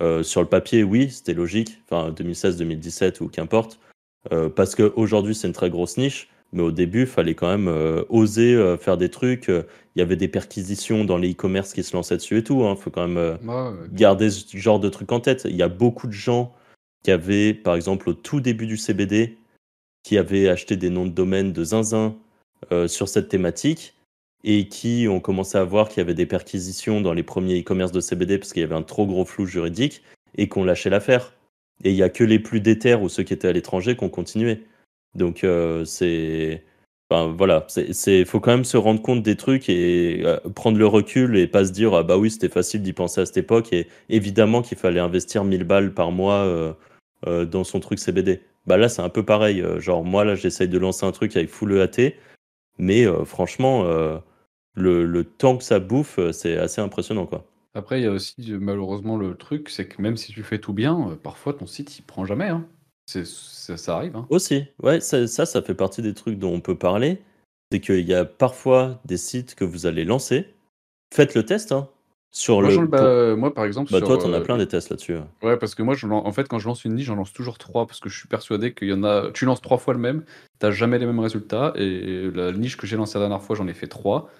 [0.00, 3.80] euh, sur le papier, oui, c'était logique, enfin 2016, 2017 ou qu'importe,
[4.32, 7.72] euh, parce qu'aujourd'hui c'est une très grosse niche, mais au début, il fallait quand même
[8.08, 9.46] oser faire des trucs.
[9.46, 12.62] Il y avait des perquisitions dans les e-commerce qui se lançaient dessus et tout.
[12.62, 12.74] Il hein.
[12.74, 13.38] faut quand même
[13.92, 15.42] garder ce genre de trucs en tête.
[15.48, 16.52] Il y a beaucoup de gens
[17.04, 19.38] qui avaient, par exemple, au tout début du CBD,
[20.02, 22.16] qui avaient acheté des noms de domaine de zinzin
[22.88, 23.94] sur cette thématique
[24.44, 27.92] et qui ont commencé à voir qu'il y avait des perquisitions dans les premiers e-commerce
[27.92, 30.02] de CBD parce qu'il y avait un trop gros flou juridique
[30.36, 31.34] et qu'on lâchait l'affaire.
[31.84, 34.04] Et il n'y a que les plus déter ou ceux qui étaient à l'étranger qui
[34.04, 34.62] ont continué.
[35.14, 36.64] Donc euh, c'est.
[37.12, 37.66] Enfin, voilà,
[38.06, 41.48] il faut quand même se rendre compte des trucs et euh, prendre le recul et
[41.48, 44.62] pas se dire ah bah oui c'était facile d'y penser à cette époque et évidemment
[44.62, 46.44] qu'il fallait investir 1000 balles par mois
[47.26, 48.42] euh, dans son truc CBD.
[48.66, 51.48] Bah là c'est un peu pareil, genre moi là j'essaye de lancer un truc avec
[51.48, 52.14] full EAT,
[52.78, 53.84] mais franchement
[54.74, 57.44] le, temps que ça bouffe, euh, c'est assez impressionnant, quoi.
[57.74, 60.72] Après, il y a aussi malheureusement le truc, c'est que même si tu fais tout
[60.72, 62.48] bien, euh, parfois ton site il prend jamais.
[62.48, 62.66] Hein.
[63.06, 64.16] ça, arrive.
[64.16, 64.26] Hein.
[64.28, 67.22] Aussi, ouais, ça, ça, fait partie des trucs dont on peut parler.
[67.70, 70.46] C'est qu'il y a parfois des sites que vous allez lancer.
[71.14, 71.88] Faites le test, hein.
[72.32, 72.86] Sur Moi, le.
[72.86, 75.16] bah, moi, par exemple, Bah, sur, toi, t'en as euh, plein des tests là-dessus.
[75.42, 75.56] ouais.
[75.56, 77.86] Parce que moi, je en fait, quand je lance une niche, j'en lance toujours trois
[77.86, 79.30] parce que je suis persuadé qu'il y en a.
[79.32, 80.24] Tu lances trois fois le même,
[80.60, 81.72] t'as jamais les mêmes résultats.
[81.76, 84.30] Et la niche que j'ai lancée la dernière fois, j'en ai fait trois.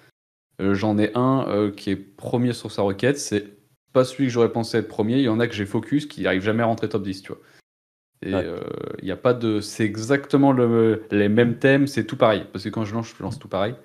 [0.61, 3.17] Euh, j'en ai un euh, qui est premier sur sa requête.
[3.17, 3.45] C'est
[3.93, 5.17] pas celui que j'aurais pensé être premier.
[5.17, 7.31] Il y en a que j'ai focus qui arrive jamais à rentrer top 10, tu
[7.33, 7.41] vois.
[8.23, 8.43] Et Ouais.
[8.45, 8.59] euh,
[9.01, 9.59] il y a pas de.
[9.61, 11.03] C'est exactement le...
[11.11, 12.45] les mêmes thèmes, c'est tout pareil.
[12.51, 13.75] Parce que quand je lance, je lance tout pareil.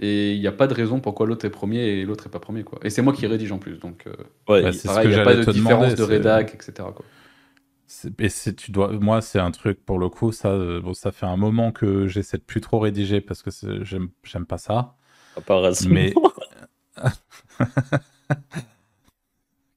[0.00, 2.38] Et il n'y a pas de raison pourquoi l'autre est premier et l'autre est pas
[2.38, 2.78] premier, quoi.
[2.84, 4.06] Et c'est moi qui rédige en plus, donc.
[4.06, 4.12] euh,
[4.48, 6.88] Ouais, Bah, c'est pareil, il n'y a pas de différence demander, de rédac, etc.
[6.94, 7.04] Quoi.
[8.18, 11.36] Et tu dois, moi, c'est un truc pour le coup, ça, bon, ça fait un
[11.36, 13.50] moment que j'essaie de plus trop rédiger parce que
[13.82, 14.94] j'aime pas ça.
[15.48, 16.14] Récemment, Mais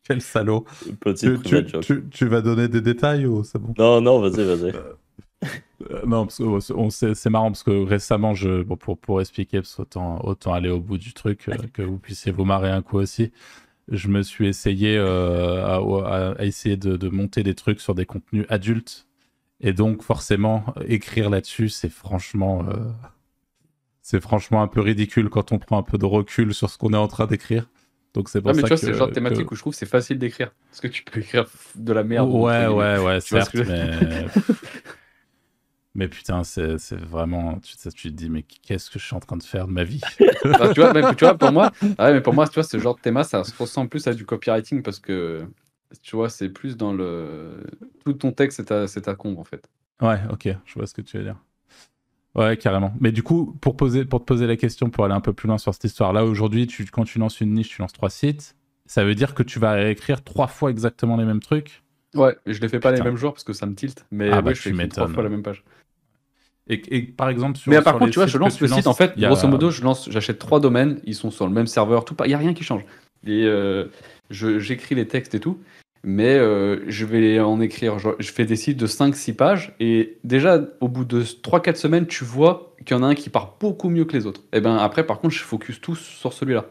[0.03, 0.65] quel salaud.
[1.15, 1.83] Tu, private tu- joke.
[1.83, 4.73] tu- tu vas donner des détails ou c'est bon Non, non, vas-y, vas-y.
[5.89, 9.59] Euh, Non, parce que on c'est marrant parce que récemment, je, bon, pour, pour expliquer,
[9.61, 12.81] parce qu'autant autant aller au bout du truc, euh, que vous puissiez vous marrer un
[12.81, 13.31] coup aussi.
[13.87, 18.45] Je me suis essayé euh, à, essayer de, de monter des trucs sur des contenus
[18.49, 19.07] adultes.
[19.59, 22.75] Et donc, forcément, écrire là-dessus, c'est franchement, euh,
[24.11, 26.91] c'est franchement un peu ridicule quand on prend un peu de recul sur ce qu'on
[26.91, 27.69] est en train d'écrire.
[28.13, 29.55] Donc, c'est pour Ah, mais ça tu vois, c'est le genre de que- thématique où
[29.55, 30.51] je trouve que c'est facile d'écrire.
[30.69, 31.45] Parce que tu peux écrire
[31.75, 32.29] de la merde.
[32.29, 34.25] Ouais, ouais, ouais, certes, que mais.
[35.95, 37.57] mais putain, c'est c'est vraiment.
[37.59, 40.03] Tu, te dis, mais qu'est-ce que je suis en train de faire de ma vie?
[40.43, 42.63] Enfin, tu, vois, même, tu vois, pour moi, ah ouais, mais pour moi, tu vois,
[42.63, 45.47] ce genre de thème, ça se ressemble plus à du copywriting parce que
[46.01, 47.63] tu vois, c'est plus dans le.
[48.03, 49.69] Tout ton texte, c'est ta, c'est ta combe en fait.
[50.01, 51.37] Ouais, ok, je vois ce que tu veux dire.
[52.35, 52.93] Ouais, carrément.
[52.99, 55.47] Mais du coup, pour, poser, pour te poser la question, pour aller un peu plus
[55.47, 58.09] loin sur cette histoire, là aujourd'hui, tu, quand tu lances une niche, tu lances trois
[58.09, 58.55] sites.
[58.85, 61.83] Ça veut dire que tu vas écrire trois fois exactement les mêmes trucs?
[62.15, 63.03] Ouais, je les fais pas Putain.
[63.03, 64.05] les mêmes jours parce que ça me tilte.
[64.11, 65.63] Mais Ah ouais, bah, je fais trois fois la même page.
[66.67, 67.71] Et, et par exemple, sur.
[67.71, 68.87] mais par sur contre, les tu vois, je lance le site.
[68.87, 71.01] En fait, a- grosso modo, je lance, j'achète trois domaines.
[71.05, 72.05] Ils sont sur le même serveur.
[72.05, 72.85] Tout, il y a rien qui change.
[73.25, 73.87] Et euh,
[74.29, 75.59] j'écris les textes et tout.
[76.03, 77.99] Mais euh, je vais en écrire.
[77.99, 79.75] Je, je fais des sites de 5-6 pages.
[79.79, 83.29] Et déjà, au bout de 3-4 semaines, tu vois qu'il y en a un qui
[83.29, 84.41] part beaucoup mieux que les autres.
[84.51, 86.65] Et ben après, par contre, je focus tous sur celui-là.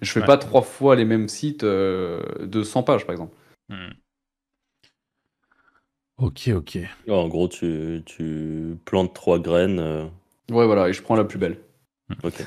[0.00, 0.26] Je fais Ouais.
[0.26, 3.34] pas trois fois les mêmes sites euh, de 100 pages, par exemple.
[3.68, 3.90] Hmm.
[6.18, 6.78] Ok, ok.
[7.06, 9.78] Ouais, en gros, tu, tu plantes trois graines.
[9.80, 10.04] euh,
[10.50, 10.88] Ouais, voilà.
[10.88, 11.58] Et je prends la plus belle.
[12.22, 12.44] Ok.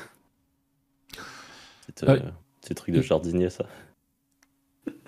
[2.02, 2.08] Ouais.
[2.22, 2.30] euh,
[2.62, 3.66] petit truc de jardinier, ça.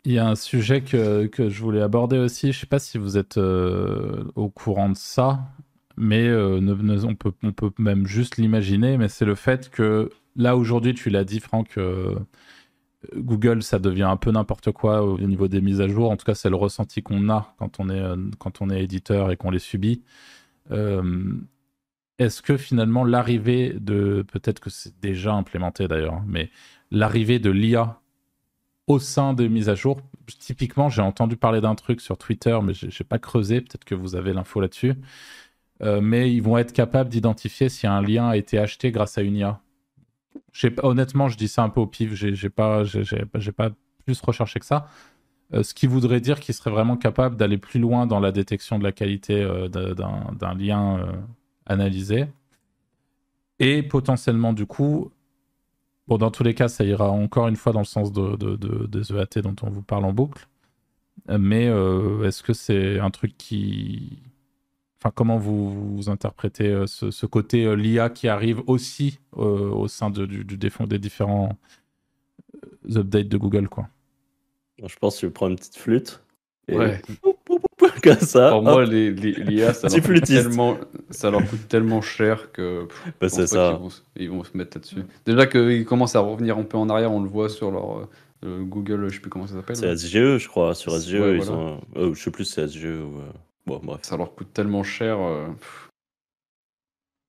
[0.04, 2.52] Il y a un sujet que, que je voulais aborder aussi.
[2.52, 5.40] Je sais pas si vous êtes euh, au courant de ça,
[5.96, 8.98] mais euh, ne- ne- on, peut, on peut même juste l'imaginer.
[8.98, 12.16] Mais c'est le fait que là aujourd'hui, tu l'as dit, Franck, euh,
[13.16, 16.10] Google, ça devient un peu n'importe quoi au niveau des mises à jour.
[16.10, 18.02] En tout cas, c'est le ressenti qu'on a quand on est,
[18.38, 20.02] quand on est éditeur et qu'on les subit.
[22.18, 26.50] Est-ce que finalement l'arrivée de, peut-être que c'est déjà implémenté d'ailleurs, hein, mais
[26.92, 28.00] l'arrivée de l'IA
[28.86, 30.00] au sein des mises à jour.
[30.38, 33.60] Typiquement, j'ai entendu parler d'un truc sur Twitter, mais j'ai j'ai pas creusé.
[33.60, 34.94] Peut-être que vous avez l'info là-dessus.
[35.82, 39.22] Euh, mais ils vont être capables d'identifier si un lien a été acheté grâce à
[39.22, 39.60] une IA.
[40.52, 42.14] Je honnêtement, je dis ça un peu au pif.
[42.14, 42.84] J'ai pas,
[43.56, 43.70] pas
[44.04, 44.88] plus recherché que ça.
[45.54, 48.78] Euh, ce qui voudrait dire qu'ils seraient vraiment capables d'aller plus loin dans la détection
[48.78, 51.06] de la qualité euh, de- d'un lien
[51.66, 52.26] analysé.
[53.58, 55.10] Et potentiellement, du coup,
[56.06, 58.56] Bon, dans tous les cas, ça ira encore une fois dans le sens de, de-
[58.56, 60.46] de- des EAT dont on vous parle en boucle.
[61.30, 64.18] Euh, Mais euh, est-ce que c'est un truc qui.
[65.00, 69.70] Enfin, comment vous, vous interprétez euh, ce, ce côté euh, l'IA qui arrive aussi euh,
[69.70, 71.56] au sein de- du, du défend- des différents
[72.94, 73.88] updates de Google, quoi?
[74.82, 76.22] Je pense que tu prends une petite flûte.
[76.68, 77.00] Et Ouais.
[78.20, 78.50] ça.
[78.50, 80.76] Pour moi, les, les- l'IA, ça, leur coûte tellement-
[81.10, 83.72] ça leur coûte tellement cher que pff, bah, c'est ça.
[83.72, 85.02] vont, ils vont se mettre là-dessus.
[85.26, 88.08] Déjà qu'ils commencent à revenir un peu en arrière, on le voit sur leur euh,
[88.44, 89.76] euh, Google, je sais plus comment ça s'appelle.
[89.76, 89.96] C'est.
[89.96, 90.74] SGE, je crois.
[90.74, 91.52] Sur SGE, Ouais, ils voilà.
[91.52, 91.80] ont.
[91.96, 93.20] euh, je sais plus si c'est SGE ou.
[93.66, 94.00] Bon, bref.
[94.02, 95.18] Ça leur coûte tellement cher.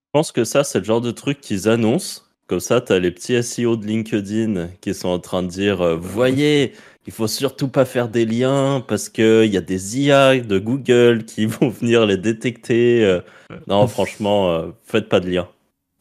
[0.07, 2.21] Je pense que ça, c'est le genre de truc qu'ils annoncent.
[2.47, 5.81] Comme ça, tu as les petits SEO de LinkedIn qui sont en train de dire
[5.81, 6.73] euh, Voyez,
[7.07, 11.25] il faut surtout pas faire des liens parce qu'il y a des IA de Google
[11.25, 13.03] qui vont venir les détecter.
[13.03, 13.21] euh.
[13.67, 15.47] Non, franchement, euh, faites pas de liens.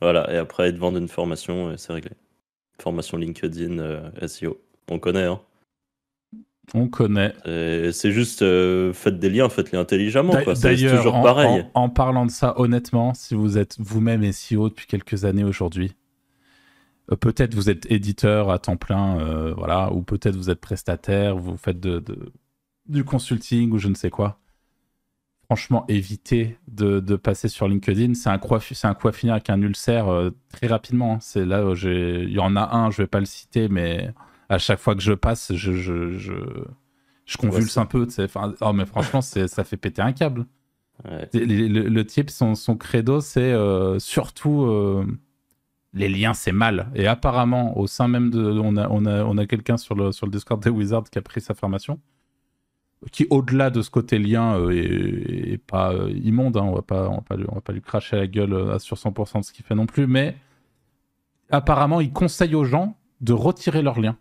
[0.00, 2.10] Voilà, et après, ils te vendent une formation et c'est réglé.
[2.82, 4.58] Formation LinkedIn euh, SEO.
[4.90, 5.40] On connaît, hein.
[6.72, 7.34] On connaît.
[7.92, 10.32] C'est juste, euh, faites des liens, faites-les intelligemment.
[10.54, 11.64] C'est toujours en, pareil.
[11.74, 15.94] en- en parlant de ça, honnêtement, si vous êtes vous-même SEO depuis quelques années aujourd'hui,
[17.20, 21.56] peut-être vous êtes éditeur à temps plein, euh, voilà, ou peut-être vous êtes prestataire, vous
[21.56, 22.32] faites de, de-
[22.88, 24.40] du consulting ou je ne sais quoi.
[25.46, 28.14] Franchement, évitez de, de passer sur LinkedIn.
[28.14, 31.14] C'est un un quoi finir avec un ulcère euh, très rapidement.
[31.14, 31.18] hein.
[31.20, 34.12] C'est là, où il y en a un, je vais pas le citer, mais
[34.48, 36.32] À chaque fois que je passe, je, je, je,
[37.26, 38.06] je convulse un peu.
[38.18, 40.46] Enfin, oh, mais franchement, ça fait péter un câble.
[41.34, 45.06] Le, type, son, son credo, c'est euh, surtout euh,
[45.94, 46.90] les liens, c'est mal.
[46.94, 48.42] Et apparemment, au sein même de.
[48.42, 51.18] On a, on a, on a quelqu'un sur le, sur le Discord des Wizards qui
[51.18, 52.00] a pris sa formation,
[53.12, 56.56] qui, au-delà de ce côté lien, euh, pas immonde.
[56.56, 57.16] Hein, on va pas, on
[57.54, 60.06] va pas, lui, cracher la gueule sur 100% de ce qu'il fait non plus.
[60.06, 60.36] Mais
[61.50, 64.18] apparemment, il conseille aux gens de retirer leurs liens.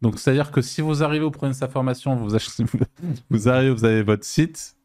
[0.00, 2.64] Donc, c'est-à-dire que si vous arrivez, vous prenez sa formation, vous, achetez,
[3.30, 4.76] vous arrivez, vous avez votre site,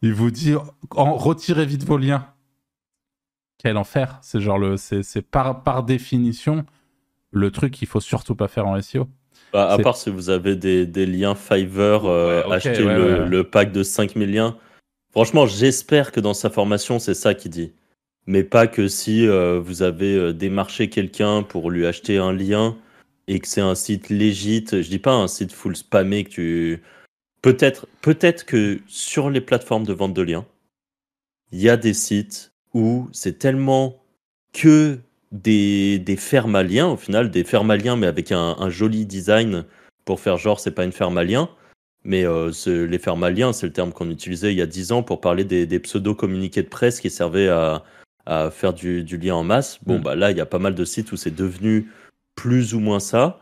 [0.00, 0.54] il vous dit
[0.90, 2.26] retirez vite vos liens.
[3.58, 6.64] Quel enfer C'est genre le, c'est par, par définition
[7.30, 9.08] le truc qu'il faut surtout pas faire en SEO.
[9.52, 13.72] Bah, à part si vous avez des, des liens Fiverr, euh, acheter le, le, pack
[13.72, 14.56] de 5000 liens.
[15.10, 17.72] Franchement, j'espère que dans sa formation, c'est ça qu'il dit.
[18.26, 22.76] Mais pas que si euh, vous avez euh, démarché quelqu'un pour lui acheter un lien
[23.28, 24.66] et que c'est un site légit.
[24.70, 26.82] Je dis pas un site full spammé que tu
[27.42, 28.16] Peut-être peut
[28.46, 30.44] que sur les plateformes de vente de liens,
[31.52, 34.02] il y a des sites où c'est tellement
[34.52, 34.98] que
[35.32, 39.06] des, des fermes à liens, au final, des fermes à liens, mais avec un, joli
[39.06, 39.64] design
[40.04, 41.48] pour faire genre, c'est pas une ferme à liens.
[42.04, 44.92] Mais euh, les fermes à liens, c'est le terme qu'on utilisait il y a 10
[44.92, 47.82] ans pour parler des, pseudo-communiqués de presse qui servaient à,
[48.50, 49.78] faire du, lien en masse.
[49.84, 50.02] Bon, mm.
[50.02, 51.90] bah là, il y a pas mal de sites où c'est devenu
[52.34, 53.40] plus ou moins ça.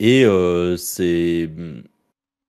[0.00, 1.48] Et euh, c'est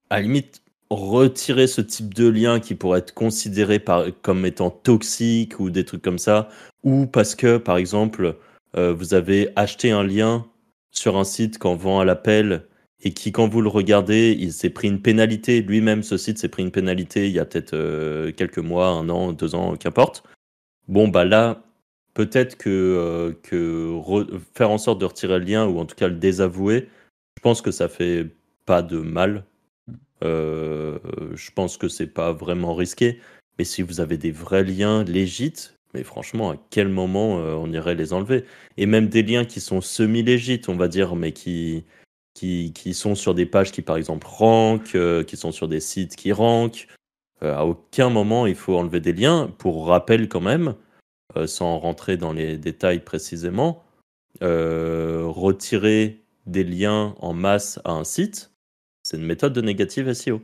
[0.10, 4.71] à la limite, retirer ce type de lien qui pourrait être considéré par, comme étant
[4.71, 6.49] toxique ou des trucs comme ça,
[6.84, 8.36] ou parce que, par exemple,
[8.75, 10.45] euh, vous avez acheté un lien
[10.91, 12.65] sur un site qu'en vend à l'appel
[13.02, 16.49] et qui, quand vous le regardez, il s'est pris une pénalité, lui-même, ce site s'est
[16.49, 20.23] pris une pénalité il y a peut-être euh, quelques mois, un an, deux ans, qu'importe.
[20.88, 21.63] Bon, bah là,
[22.13, 23.99] peut-être que, euh, que
[24.56, 26.89] faire en sorte de retirer le lien, ou en tout cas le désavouer,
[27.38, 28.28] je pense que ça fait
[28.65, 29.45] pas de mal
[30.21, 33.19] je pense que c'est pas vraiment risqué.
[33.58, 37.71] Mais si vous avez des vrais liens légits, mais franchement, à quel moment euh, on
[37.71, 38.45] irait les enlever?
[38.77, 41.84] Et même des liens qui sont semi-légits, on va dire, mais qui,
[42.34, 45.79] qui, qui, sont sur des pages qui, par exemple, rankent, euh, qui sont sur des
[45.79, 46.88] sites qui rankent.
[47.41, 49.53] à aucun moment, il faut enlever des liens.
[49.58, 50.75] Pour rappel, quand même,
[51.45, 53.84] sans rentrer dans les détails précisément,
[54.41, 58.51] retirer des liens en masse à un site,
[59.10, 60.39] c'est une méthode de négative SEO.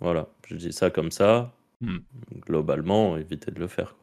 [0.00, 1.50] Voilà, je dis ça comme ça.
[1.80, 2.00] Hmm.
[2.40, 3.94] Globalement, évitez de le faire.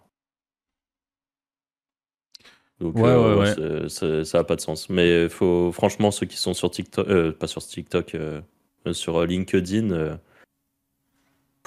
[2.80, 4.90] Donc, euh, ça n'a pas de sens.
[4.90, 8.42] Mais faut, franchement, ceux qui sont sur TikTok, euh, pas sur TikTok, euh,
[8.94, 10.18] sur LinkedIn,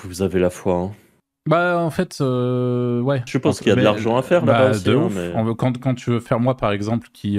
[0.02, 0.74] vous avez la foi.
[0.74, 0.92] Hein.
[1.46, 3.22] Bah, en fait, ouais.
[3.24, 4.72] Je pense qu'il y a de l'argent à faire là-bas.
[4.84, 7.38] Bah, hein, quand, quand, tu veux faire, moi, par exemple, qui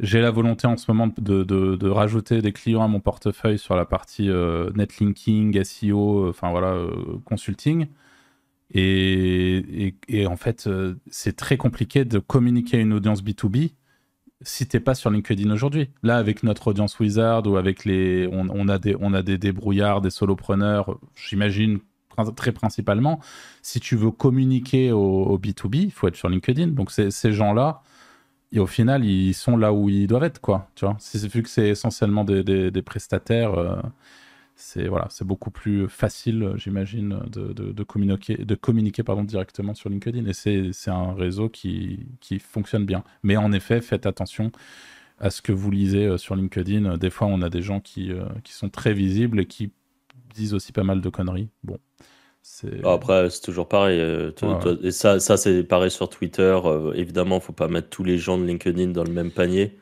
[0.00, 3.76] j'ai la volonté en ce moment de, de, rajouter des clients à mon portefeuille sur
[3.76, 7.86] la partie euh, netlinking, SEO, euh, enfin voilà, euh, consulting.
[8.74, 10.68] Et, et, en fait,
[11.08, 13.72] c'est très compliqué de communiquer à une audience B2B
[14.42, 15.90] si t'es pas sur LinkedIn aujourd'hui.
[16.02, 19.38] Là, avec notre audience wizard ou avec les, on, on a des, on a des
[19.38, 21.78] débrouillards, des solopreneurs, j'imagine
[22.34, 23.20] très principalement.
[23.62, 26.68] Si tu veux communiquer au, au B2B, il faut être sur LinkedIn.
[26.68, 27.82] Donc ces gens-là,
[28.52, 30.70] et au final, ils sont là où ils doivent être, quoi.
[30.74, 33.80] Tu vois, vu que c'est essentiellement des, prestataires, euh,
[34.54, 39.90] c'est voilà, c'est beaucoup plus facile, j'imagine, de, de, communiquer, de communiquer pardon, directement sur
[39.90, 40.26] LinkedIn.
[40.26, 40.32] Et
[40.72, 43.04] c'est un réseau qui, qui fonctionne bien.
[43.22, 44.52] Mais en effet, faites attention
[45.18, 46.98] à ce que vous lisez euh, sur LinkedIn.
[46.98, 49.72] Des fois, on a des gens qui, euh, qui sont très visibles et qui
[50.34, 51.48] disent aussi pas mal de conneries.
[51.64, 51.78] Bon,
[52.84, 54.00] après, c'est toujours pareil.
[54.00, 54.30] Euh,
[54.82, 56.58] et ça, ça c'est pareil sur Twitter.
[56.64, 59.78] Euh, évidemment, faut pas mettre tous les gens de LinkedIn dans le même panier.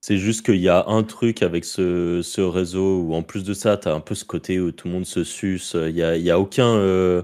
[0.00, 3.54] C'est juste qu'il y a un truc avec ce, ce, réseau où, en plus de
[3.54, 5.74] ça, tu as un peu ce côté où tout le monde se suce.
[5.74, 6.76] Il y a, y a, aucun.
[6.76, 7.22] Euh,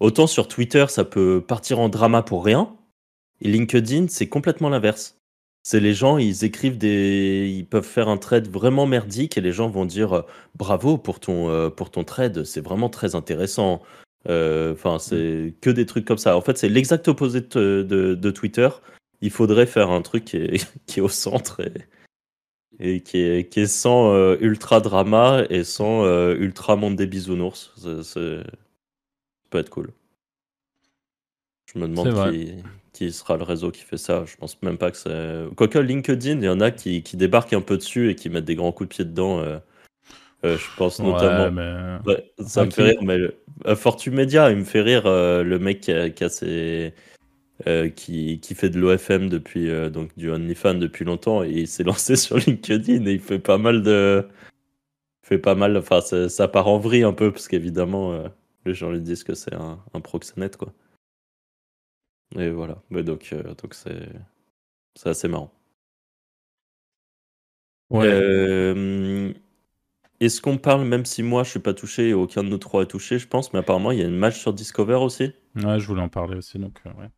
[0.00, 2.76] autant sur Twitter, ça peut partir en drama pour rien.
[3.40, 5.17] Et LinkedIn, c'est complètement l'inverse.
[5.62, 7.52] C'est les gens, ils écrivent des.
[7.54, 10.22] Ils peuvent faire un trade vraiment merdique et les gens vont dire euh,
[10.54, 13.82] bravo pour ton, euh, pour ton trade, c'est vraiment très intéressant.
[14.28, 14.98] Euh, enfin, mm.
[14.98, 16.36] c'est que des trucs comme ça.
[16.36, 18.68] En fait, c'est l'exact opposé de, de, Twitter.
[19.20, 21.72] Il faudrait faire un truc qui est, qui est au centre et,
[22.80, 27.72] et qui, est, qui est sans ultra drama et sans ultra monde des bisounours.
[28.02, 28.20] Ça
[29.50, 29.92] peut être cool.
[31.74, 32.54] Je me demande qui
[32.98, 34.24] qui sera le réseau qui fait ça.
[34.26, 35.54] Je pense même pas que c'est.
[35.54, 38.44] Quoique LinkedIn, il y en a qui, qui, débarquent un peu dessus et qui mettent
[38.44, 39.38] des grands coups de pied dedans.
[39.38, 39.58] Euh,
[40.44, 42.00] euh, je pense notamment.
[42.44, 43.36] ça me fait rire, mais le...
[43.76, 46.92] Fortu Media, il me fait rire euh, le mec qui a, ses.
[47.94, 52.16] qui, qui, fait de l'OFM depuis donc du OnlyFans depuis longtemps et il s'est lancé
[52.16, 54.26] sur LinkedIn et il fait pas mal de
[55.22, 58.24] fait pas mal enfin ça, part en vrille un peu parce qu'évidemment
[58.64, 60.72] les gens lui disent que c'est un, un proxénète quoi
[62.36, 64.08] et voilà mais donc donc c'est
[64.94, 65.52] c'est assez marrant
[67.90, 69.34] Ouais.
[70.20, 72.82] Est-ce qu'on parle, même si moi je suis pas touché et aucun de nous trois
[72.82, 75.78] est touché, je pense, mais apparemment il y a une match sur Discover aussi Ouais,
[75.78, 77.08] je voulais en parler aussi, donc euh, ouais.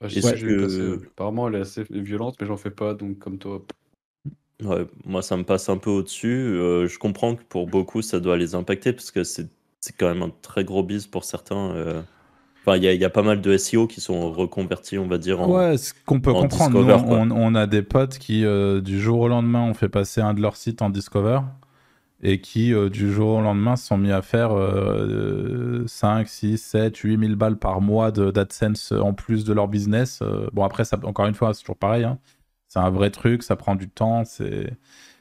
[0.00, 1.06] Bah, que...
[1.06, 3.64] Apparemment elle est assez violente, mais j'en fais pas, donc comme toi.
[4.62, 6.28] Ouais, moi ça me passe un peu au-dessus.
[6.28, 9.48] Euh, je comprends que pour beaucoup ça doit les impacter parce que c'est
[9.98, 12.04] quand même un très gros bise pour certains.
[12.68, 15.40] Euh il y, a pas mal de SEO qui sont reconvertis, on va dire.
[15.40, 17.24] En, ouais, ce qu'on peut comprendre.
[17.24, 20.34] Nous, on, a des potes qui, euh, du jour au lendemain, ont fait passer un
[20.34, 21.40] de leurs sites en Discover
[22.22, 24.50] et qui, euh, du jour au lendemain, se sont mis à faire
[25.86, 30.20] 5, 6, 7, 8 000 balles par mois d'AdSense en plus de leur business.
[30.22, 32.04] Euh, bon, après, ça, encore une fois, c'est toujours pareil.
[32.04, 32.18] Hein.
[32.68, 34.24] C'est un vrai truc, ça prend du temps.
[34.24, 34.72] C'est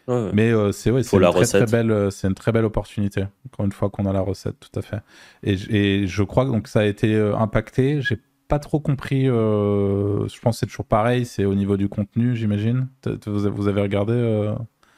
[0.07, 3.65] mais euh, c'est ouais, une, très, très belle, euh, c'est une très belle opportunité, encore
[3.65, 5.01] une fois qu'on a la recette, tout à fait.
[5.43, 8.01] Et, et je crois que ça a été euh, impacté.
[8.01, 9.25] J'ai pas trop compris.
[9.25, 12.87] je pense que c'est toujours pareil, c'est au niveau du contenu, j'imagine.
[13.25, 14.13] Vous, avez regardé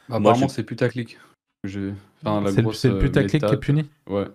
[0.08, 1.18] bah, Apparemment, c'est putaclic.
[2.24, 3.90] Enfin, c'est le putaclic qui est puni?
[4.08, 4.26] Ouais.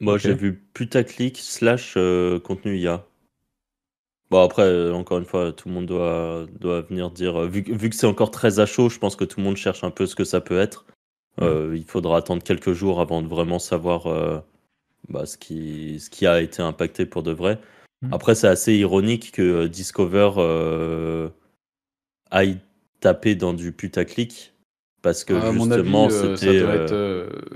[0.00, 1.94] Moi, j'ai vu putaclic slash
[2.44, 3.06] contenu IA.
[4.30, 7.42] Bon, après, euh, encore une fois, tout le monde doit, doit venir dire.
[7.42, 9.56] Euh, vu, vu que c'est encore très à chaud, je pense que tout le monde
[9.56, 10.84] cherche un peu ce que ça peut être.
[11.40, 14.42] Euh, il faudra attendre quelques jours avant de vraiment savoir
[15.08, 17.58] bah, ce, qui, ce qui a été impacté pour de vrai.
[18.02, 18.12] Mm.
[18.12, 21.30] Après, c'est assez ironique que Discover
[22.30, 22.58] aille
[23.00, 24.52] taper dans du putaclic.
[25.00, 26.64] Parce que justement, c'était.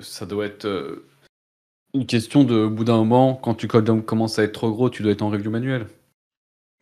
[0.01, 1.03] Ça doit être,
[1.93, 5.03] une question de, au bout d'un moment, quand tu commences à être trop gros, tu
[5.03, 5.87] dois être en review manuel.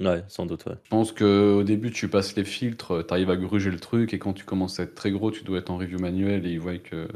[0.01, 0.77] Ouais, sans doute, ouais.
[0.85, 4.19] Je pense qu'au début, tu passes les filtres, tu arrives à gruger le truc, et
[4.19, 6.61] quand tu commences à être très gros, tu dois être en review manuel, et ils
[6.61, 7.07] voient que.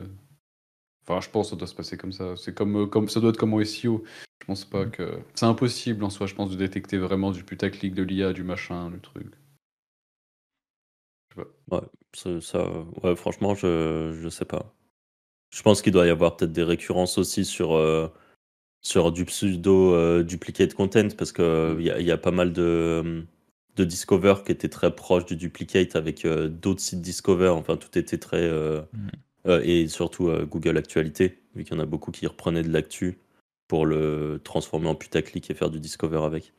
[1.06, 2.36] Enfin, je pense que ça doit se passer comme ça.
[2.36, 4.04] C'est comme, euh, comme ça doit être comme au SEO.
[4.40, 4.90] Je pense pas mm.
[4.90, 5.18] que.
[5.34, 8.90] C'est impossible en soi, je pense, de détecter vraiment du putaclic, de l'IA, du machin,
[8.90, 9.28] le truc.
[11.30, 11.76] Je sais pas.
[11.76, 12.70] Ouais, ça,
[13.02, 14.74] ouais franchement, je, je sais pas.
[15.50, 17.72] Je pense qu'il doit y avoir peut-être des récurrences aussi sur.
[17.72, 18.08] Euh,
[18.84, 23.24] sur du pseudo euh, duplicate content parce que euh, il y, a pas mal de,
[23.76, 27.48] de Discover qui étaient très proches du duplicate avec euh, d'autres sites Discover.
[27.48, 28.48] Enfin, tout était très.
[28.48, 29.60] Mm.
[29.64, 33.18] et surtout Google Actualité, vu qu'il y en a beaucoup qui reprenaient de l'actu
[33.68, 36.52] pour le transformer en putaclic et faire du Discover avec.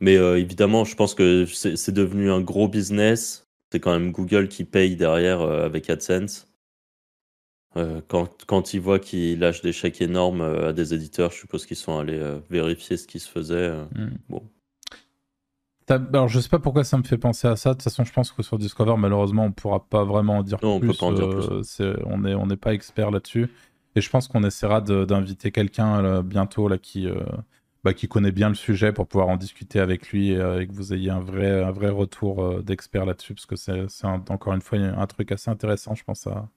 [0.00, 3.46] Mais évidemment, je pense que c'est devenu un gros business.
[3.70, 6.48] C'est quand même Google qui paye derrière avec AdSense.
[7.76, 11.36] Euh, quand, quand ils voient qu'ils lâchent des chèques énormes euh, à des éditeurs, je
[11.36, 13.70] suppose qu'ils sont allés euh, vérifier ce qui se faisait.
[13.94, 14.16] Hmm.
[14.30, 14.42] Bon.
[15.88, 17.70] Alors, je sais pas pourquoi ça me fait penser à ça.
[17.70, 20.58] De toute façon, je pense que sur Discover, malheureusement, on pourra pas vraiment en dire
[20.62, 20.88] non, plus.
[20.88, 21.82] On peut pas en dire plus.
[22.06, 23.48] on n'est on pas expert là-dessus.
[23.94, 27.08] Et je pense qu'on essaiera d'inviter quelqu'un bientôt là, qui,
[27.84, 30.92] bah, qui connaît bien le sujet pour pouvoir en discuter avec lui et, que vous
[30.92, 33.34] ayez un vrai, un vrai retour d'expert là-dessus.
[33.34, 36.48] Parce que c'est encore une fois un truc assez intéressant, je pense, à,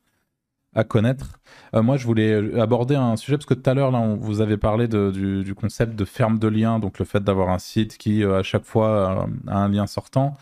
[0.76, 1.40] à connaître.
[1.76, 4.58] Euh, moi, je voulais aborder un sujet parce que tout à l'heure, là, vous avez
[4.58, 8.40] parlé du, concept de ferme de lien, donc le fait d'avoir un site qui, euh,
[8.40, 10.36] à chaque fois, a un lien sortant.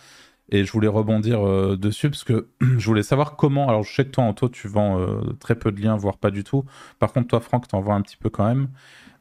[0.49, 3.67] Et je voulais rebondir euh, dessus parce que je voulais savoir comment.
[3.69, 5.05] Alors, je sais que toi, Anto, tu vends
[5.39, 6.63] très peu de liens, voire pas du tout.
[6.99, 8.69] Par contre, toi, Franck, tu en vends un petit peu quand même.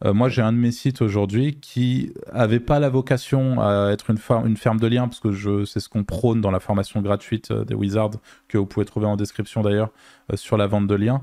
[0.05, 4.11] Euh, moi, j'ai un de mes sites aujourd'hui qui avait pas la vocation à être
[4.11, 4.19] une,
[4.57, 7.75] ferme de liens, parce que c'est ce qu'on prône dans la formation gratuite euh, des
[7.75, 8.13] Wizards,
[8.49, 9.91] que vous pouvez trouver en description d'ailleurs,
[10.33, 11.23] euh, sur la vente de liens.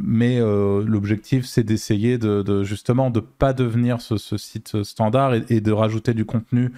[0.00, 6.14] Mais l'objectif, c'est d'essayer de, justement de pas devenir ce, site standard et, de rajouter
[6.14, 6.72] du contenu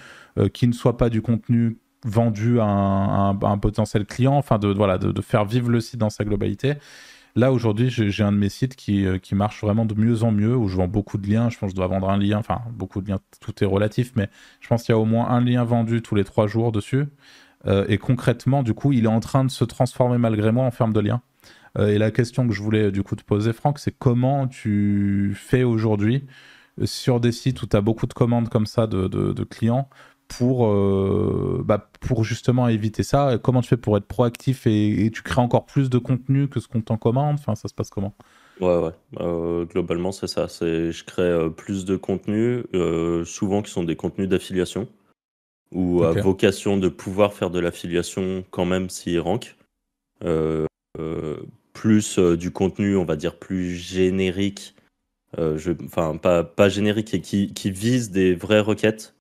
[0.53, 5.21] qui ne soit pas du contenu vendu à un, potentiel client, enfin de, voilà, de,
[5.21, 6.75] faire vivre le site dans sa globalité
[7.37, 10.57] Là, aujourd'hui, j'ai un de mes sites euh, qui, marche vraiment de mieux en mieux,
[10.57, 11.51] où je vends beaucoup de liens.
[11.51, 14.13] Je pense que je dois vendre un lien, enfin, beaucoup de liens, tout est relatif,
[14.17, 14.31] mais
[14.61, 17.05] je pense qu'il y a au moins un lien vendu tous les trois jours dessus.
[17.67, 20.71] Euh, et concrètement, du coup, il est en train de se transformer malgré moi en
[20.71, 21.21] ferme de liens.
[21.79, 25.35] Euh, et la question que je voulais du coup te poser, Franck, c'est comment tu
[25.37, 26.25] fais aujourd'hui
[26.85, 29.91] sur des sites où tu as beaucoup de commandes comme ça de clients
[30.29, 35.23] pour, euh, bah, pour justement éviter ça Comment tu fais pour être proactif et, tu
[35.23, 37.37] crées encore plus de contenu que ce qu'on t'en commande?
[37.39, 38.15] Enfin, ça se passe comment?
[38.61, 38.93] Ouais, ouais.
[39.21, 40.49] Euh, globalement, c'est ça.
[40.49, 42.65] C'est, je crée euh, plus de contenu,
[43.25, 44.89] souvent qui sont des contenus d'affiliation,
[45.73, 49.57] ou à vocation de pouvoir faire de l'affiliation quand même s'il rank.
[51.73, 54.75] plus du contenu, on va dire, plus générique,
[55.37, 59.16] enfin, pas, pas générique et qui, qui vise des vraies requêtes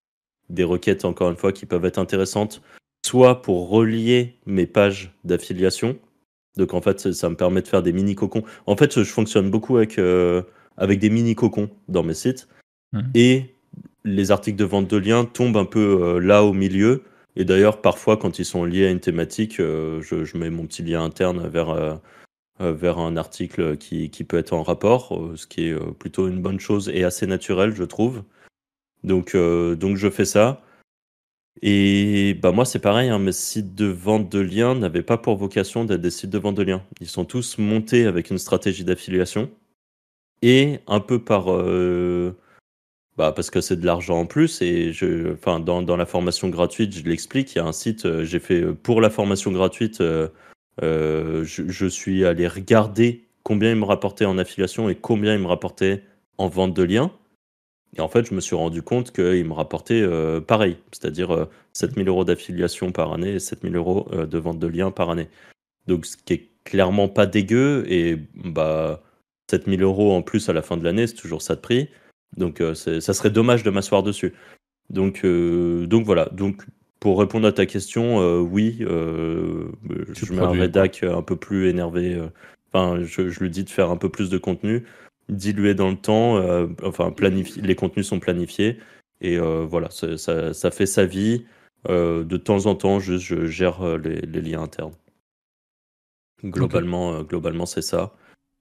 [0.49, 2.61] des requêtes, encore une fois, qui peuvent être intéressantes,
[3.05, 5.97] soit pour relier mes pages d'affiliation.
[6.57, 8.43] Donc en fait, ça me permet de faire des mini cocons.
[8.65, 10.41] En fait, je fonctionne beaucoup avec, euh,
[10.77, 12.47] avec des mini cocons dans mes sites.
[12.93, 13.11] Mhm.
[13.13, 13.55] Et
[14.05, 17.03] les articles de vente de liens tombent un peu euh, là au milieu.
[17.35, 20.65] Et d'ailleurs, parfois, quand ils sont liés à une thématique, euh, je, je mets mon
[20.65, 21.99] petit lien interne vers,
[22.59, 26.61] vers un article qui, qui peut être en rapport, ce qui est plutôt une bonne
[26.61, 28.23] chose et assez naturel, je trouve.
[29.05, 30.61] Donc, euh, donc je fais ça.
[31.61, 35.37] Et bah moi, c'est pareil, hein, mes sites de vente de liens n'avaient pas pour
[35.37, 36.83] vocation d'être des sites de vente de liens.
[36.99, 39.49] Ils sont tous montés avec une stratégie d'affiliation
[40.41, 41.51] et un peu par.
[41.51, 42.35] euh,
[43.17, 44.61] bah parce que c'est de l'argent en plus.
[44.61, 47.55] Et je, enfin, dans, la formation gratuite, je l'explique.
[47.55, 50.01] Il y a un site, euh, j'ai fait pour la formation gratuite,
[50.81, 55.47] je, je suis allé regarder combien il me rapportait en affiliation et combien il me
[55.47, 56.03] rapportait
[56.37, 57.11] en vente de liens.
[57.97, 61.45] Et en fait, je me suis rendu compte qu'il me rapportait euh, pareil, c'est-à-dire euh,
[61.73, 65.29] 7000 euros d'affiliation par année et 7000 euros euh, de vente de liens par année.
[65.87, 67.85] Donc, ce qui est clairement pas dégueu.
[67.87, 69.01] Et bah,
[69.49, 71.89] 7000 euros en plus à la fin de l'année, c'est toujours ça de prix.
[72.35, 74.33] Donc, euh, ça serait dommage de m'asseoir dessus.
[74.89, 76.25] Donc, donc voilà.
[76.33, 76.63] Donc,
[76.99, 82.21] pour répondre à ta question, oui, je mets un rédac un peu plus énervé.
[82.71, 84.83] Enfin, je, je lui dis de faire un peu plus de contenu,
[85.30, 86.38] dilué dans le temps.
[86.38, 88.80] euh, enfin, planifier, les contenus sont planifiés.
[89.21, 91.45] Et euh, voilà, ça, ça- ça fait sa vie.
[91.89, 94.93] Euh, de temps en temps, juste, je gère les, les liens internes.
[96.43, 98.13] Globalement, globalement c'est ça.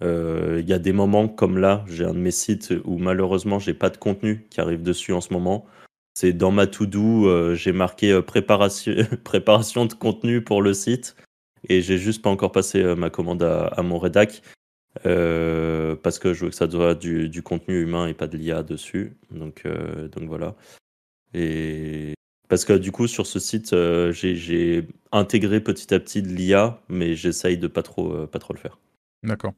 [0.03, 3.73] Il y a des moments comme là, j'ai un de mes sites où malheureusement, j'ai
[3.73, 5.65] pas de contenu qui arrive dessus en ce moment.
[6.15, 8.93] C'est dans ma to-do, j'ai marqué préparation,
[9.25, 11.17] préparation de contenu pour le site
[11.71, 14.43] et j'ai juste pas encore passé ma commande à, à mon rédac
[15.07, 18.37] euh, parce que je veux que ça soit du, du contenu humain et pas de
[18.37, 19.17] l'IA dessus.
[19.31, 20.55] Donc, euh, donc voilà.
[21.35, 22.15] Et
[22.49, 26.29] parce que du coup, sur ce site, euh, j'ai- j'ai intégré petit à petit de
[26.29, 28.79] l'IA, mais j'essaye de pas trop, euh, pas trop le faire.
[29.23, 29.53] D'accord.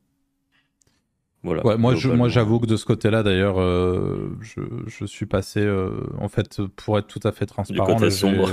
[1.43, 1.65] Voilà.
[1.65, 5.61] Ouais, moi, je, moi, j'avoue que de ce côté-là, d'ailleurs, euh, je, je suis passé,
[5.61, 8.51] euh, en fait, pour être tout à fait transparent, côté là, j'ai- sombre.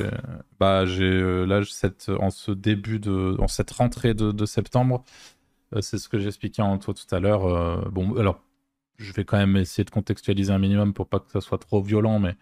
[0.60, 5.43] bah, j'ai, là, cette, en ce début de, en cette rentrée de, de septembre, euh,
[5.82, 7.46] c'est ce que j'expliquais en toi tout à l'heure.
[7.46, 8.42] euh, bon, alors,
[8.98, 11.82] je vais quand même essayer de contextualiser un minimum pour pas que ça soit trop
[11.82, 12.36] violent, mais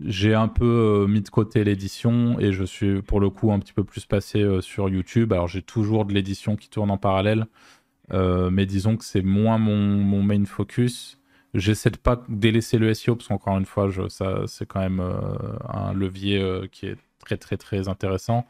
[0.00, 0.64] j'ai un peu
[1.04, 4.06] euh, mis de côté l'édition et je suis pour le coup un petit peu plus
[4.06, 5.32] passé euh, sur YouTube.
[5.32, 7.46] Alors j'ai toujours de l'édition qui tourne en parallèle,
[8.12, 11.18] euh, mais disons que c'est moins mon, main focus.
[11.54, 13.88] J'essaie de pas délaisser le SEO parce qu'encore une fois,
[14.46, 18.46] c'est quand même euh, un levier euh, qui est très très très intéressant.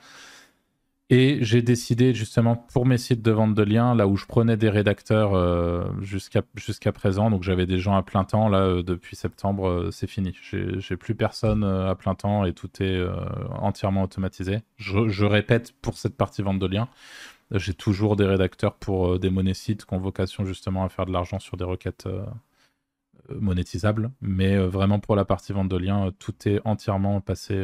[1.11, 4.57] Et j'ai décidé justement pour mes sites de vente de liens, là où je prenais
[4.57, 9.15] des rédacteurs euh, jusqu'à présent, donc j'avais des gens à plein temps, là euh, depuis
[9.15, 10.35] septembre, euh, c'est fini.
[10.43, 13.07] J'ai plus personne à plein temps et tout est
[13.51, 14.61] entièrement automatisé.
[14.77, 16.89] Je, je répète pour cette partie vente de liens,
[17.51, 21.39] j'ai toujours des rédacteurs pour des monésites qui ont vocation justement à faire de l'argent
[21.39, 22.09] sur des requêtes
[23.29, 27.63] monétisables, mais vraiment pour la partie vente de liens, tout est entièrement passé.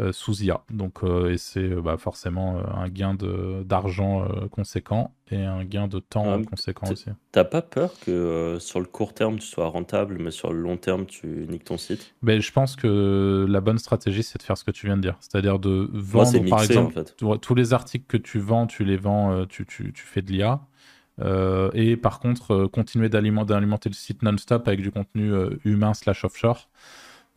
[0.00, 0.62] Euh, sous IA.
[0.70, 5.86] Donc, euh, et c'est euh, bah, forcément un gain de- d'argent conséquent et un gain
[5.88, 7.06] de temps Ah, conséquent aussi.
[7.30, 10.76] T'as pas peur que sur le court terme tu sois rentable, mais sur le long
[10.76, 12.14] terme tu niques ton site?
[12.22, 15.02] Mais je pense que la bonne stratégie, c'est de faire ce que tu viens de
[15.02, 15.16] dire.
[15.20, 17.38] C'est-à-dire de Moi, vendre, par mixé exemple, en fait.
[17.40, 20.60] tous les articles que tu vends, tu les vends, tu, tu, tu fais de l'IA.
[21.20, 25.50] Euh, et par contre, euh, continuer d'aliment- d'alimenter le site non-stop avec du contenu euh,
[25.64, 26.70] humain slash offshore.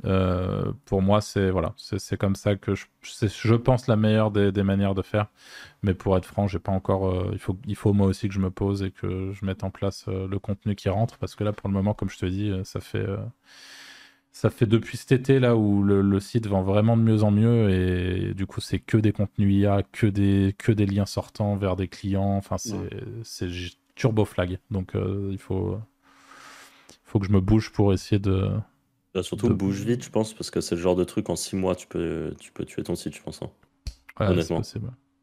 [0.03, 4.51] Euh, pour moi, c'est voilà, c'est comme ça que je, je pense la meilleure des,
[4.51, 5.27] des manières de faire.
[5.83, 7.07] Mais pour être franc, j'ai pas encore.
[7.09, 9.63] euh, il faut, il faut moi aussi que je me pose et que je mette
[9.63, 12.17] en place euh, le contenu qui rentre parce que là, pour le moment, comme je
[12.19, 13.05] te dis, ça fait.
[14.31, 17.31] ça fait depuis cet été là où le, le site vend vraiment de mieux en
[17.31, 21.55] mieux et du coup c'est que des contenus IA, que des, que des liens sortants
[21.55, 22.35] vers des clients.
[22.35, 22.89] Enfin c'est Ouais.
[23.95, 24.59] turbo flag.
[24.71, 24.93] Donc
[25.31, 25.79] il faut,
[27.03, 28.49] faut que je me bouge pour essayer de.
[29.16, 31.38] Bah, surtout de- bouge vite, je pense, parce que c'est le genre de truc en
[31.38, 33.41] 6 mois tu peux, tu peux tuer ton site, je pense.
[33.41, 33.49] hein.
[34.20, 34.61] Ouais, Honnêtement.
[34.61, 34.80] c'est.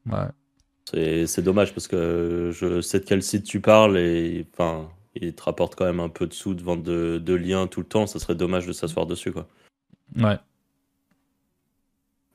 [0.06, 1.26] Ouais.
[1.26, 5.42] C'est dommage parce que je sais de quel site tu parles et enfin, il te
[5.42, 8.06] rapporte quand même un peu de sous de vente de, de liens tout le temps.
[8.06, 9.46] Ça serait dommage de s'asseoir dessus, quoi.
[10.16, 10.38] Ouais.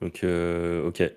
[0.01, 1.11] Donc, euh, ok.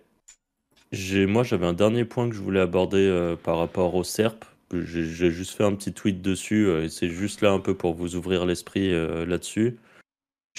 [1.28, 4.45] Moi, j'avais un dernier point que je voulais aborder euh, par rapport au SERP.
[4.72, 7.95] J'ai juste fait un petit tweet dessus euh, et c'est juste là un peu pour
[7.95, 8.91] vous ouvrir l'esprit
[9.26, 9.78] là-dessus.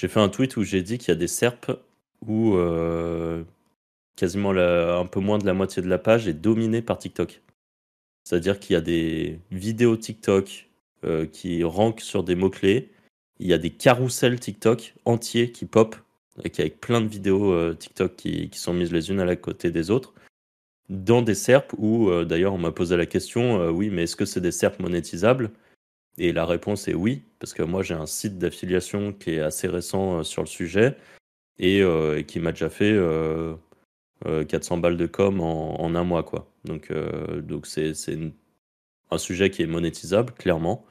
[0.01, 1.73] J'ai fait un tweet où j'ai dit qu'il y a des SERP
[2.25, 3.43] où euh,
[4.15, 7.43] quasiment un peu moins de la moitié de la page est dominée par TikTok.
[8.23, 10.69] C'est-à-dire qu'il y a des vidéos TikTok
[11.03, 12.89] euh, qui rankent sur des mots-clés.
[13.37, 15.95] Il y a des carousels TikTok entiers qui pop
[16.39, 19.91] avec plein de vidéos TikTok qui, qui, sont mises les unes à la côté des
[19.91, 20.15] autres,
[20.89, 24.41] dans des SERP où, d'ailleurs, on m'a posé la question, oui, mais est-ce que c'est
[24.41, 25.51] des SERP monétisables?
[26.17, 29.67] Et la réponse est oui, parce que moi, j'ai un site d'affiliation qui est assez
[29.67, 30.97] récent sur le sujet
[31.57, 31.83] et,
[32.27, 32.95] qui m'a déjà fait
[34.47, 36.51] 400 balles de com en, en, un mois, quoi.
[36.65, 36.91] Donc,
[37.43, 37.93] donc c'est
[39.09, 40.85] un sujet qui est monétisable, clairement.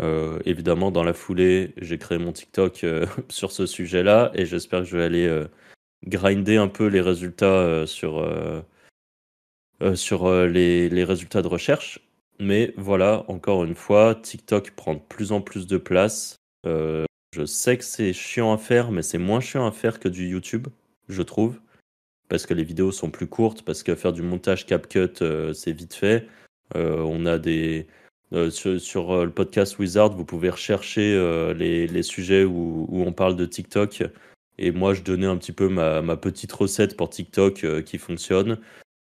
[0.00, 4.80] Euh, évidemment, dans la foulée, j'ai créé mon TikTok euh, sur ce sujet-là et j'espère
[4.80, 5.46] que je vais aller euh,
[6.06, 8.26] grinder un peu les résultats sur,
[9.94, 12.00] sur les, les, résultats de recherche.
[12.40, 16.36] Mais voilà, encore une fois, TikTok prend de plus en plus de place.
[16.64, 20.28] je sais que c'est chiant à faire, mais c'est moins chiant à faire que du
[20.28, 20.68] YouTube,
[21.08, 21.60] je trouve.
[22.28, 25.22] Parce que les vidéos sont plus courtes, parce que faire du montage CapCut,
[25.54, 26.26] c'est vite fait.
[26.74, 27.86] on a des,
[28.32, 33.34] euh, sur, euh, le podcast Wizard, vous pouvez rechercher euh, les, sujets où, on parle
[33.36, 34.04] de TikTok.
[34.58, 38.58] Et moi, je donnais un petit peu ma petite recette pour TikTok qui fonctionne.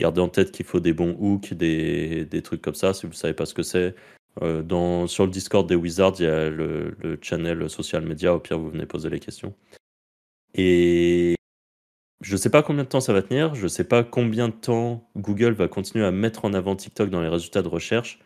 [0.03, 3.13] Gardez en tête qu'il faut des bons hooks, des, des, trucs comme ça, si vous
[3.13, 3.95] ne savez pas ce que c'est.
[4.41, 8.35] dans, sur le Discord des Wizards, il y a le, le, channel social media.
[8.35, 9.55] Au pire, vous venez poser les questions.
[10.53, 11.35] Et
[12.21, 13.55] je ne sais pas combien de temps ça va tenir.
[13.55, 17.09] Je ne sais pas combien de temps Google va continuer à mettre en avant TikTok
[17.09, 18.19] dans les résultats de recherche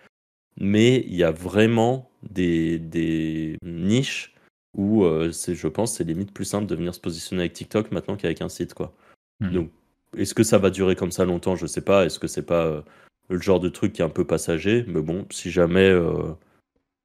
[0.59, 4.33] mais il y a vraiment des, des niches
[4.75, 8.17] où euh, je pense c'est limite plus simple de venir se positionner avec TikTok maintenant
[8.17, 8.73] qu'avec un site.
[8.73, 8.93] Quoi.
[9.39, 9.51] Mmh.
[9.51, 9.71] Donc,
[10.15, 11.55] est-ce que ça va durer comme ça longtemps?
[11.55, 12.05] Je sais pas.
[12.05, 12.81] Est-ce que c'est pas euh,
[13.29, 14.85] le genre de truc qui est un peu passager?
[14.87, 16.33] Mais bon, si jamais, euh,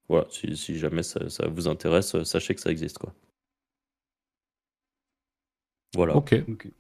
[0.09, 2.99] voilà, si, si jamais ça, ça, vous intéresse, sachez que ça existe.
[2.99, 3.13] Quoi.
[5.95, 6.17] Voilà.
[6.17, 6.35] Ok.
[6.49, 6.73] okay.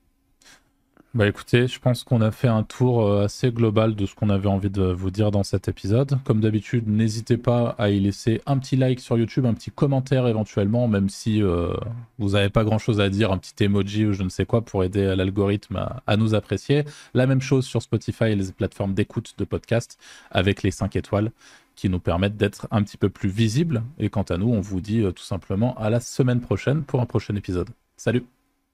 [1.15, 4.31] Bah écoutez, je pense qu'on a fait un tour euh, assez global de ce qu'on
[4.31, 6.19] avait envie de vous dire dans cet épisode.
[6.25, 10.27] Comme d'habitude, n'hésitez pas à y laisser un petit like sur YouTube, un petit commentaire
[10.27, 11.75] éventuellement, même si euh,
[12.19, 14.85] vous n'avez pas grand-chose à dire, un petit emoji ou je ne sais quoi pour
[14.85, 16.85] aider l'algorithme à, nous apprécier.
[17.13, 19.99] La même chose sur Spotify et les plateformes d'écoute de podcast
[20.31, 21.31] avec les 5 étoiles
[21.77, 23.83] qui nous permettent d'être un petit peu plus visibles.
[23.99, 27.03] Et quant à nous, on vous dit euh, tout simplement à la semaine prochaine pour
[27.03, 27.69] un prochain épisode.
[27.99, 28.25] Salut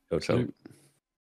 [0.09, 0.39] Ciao, ciao.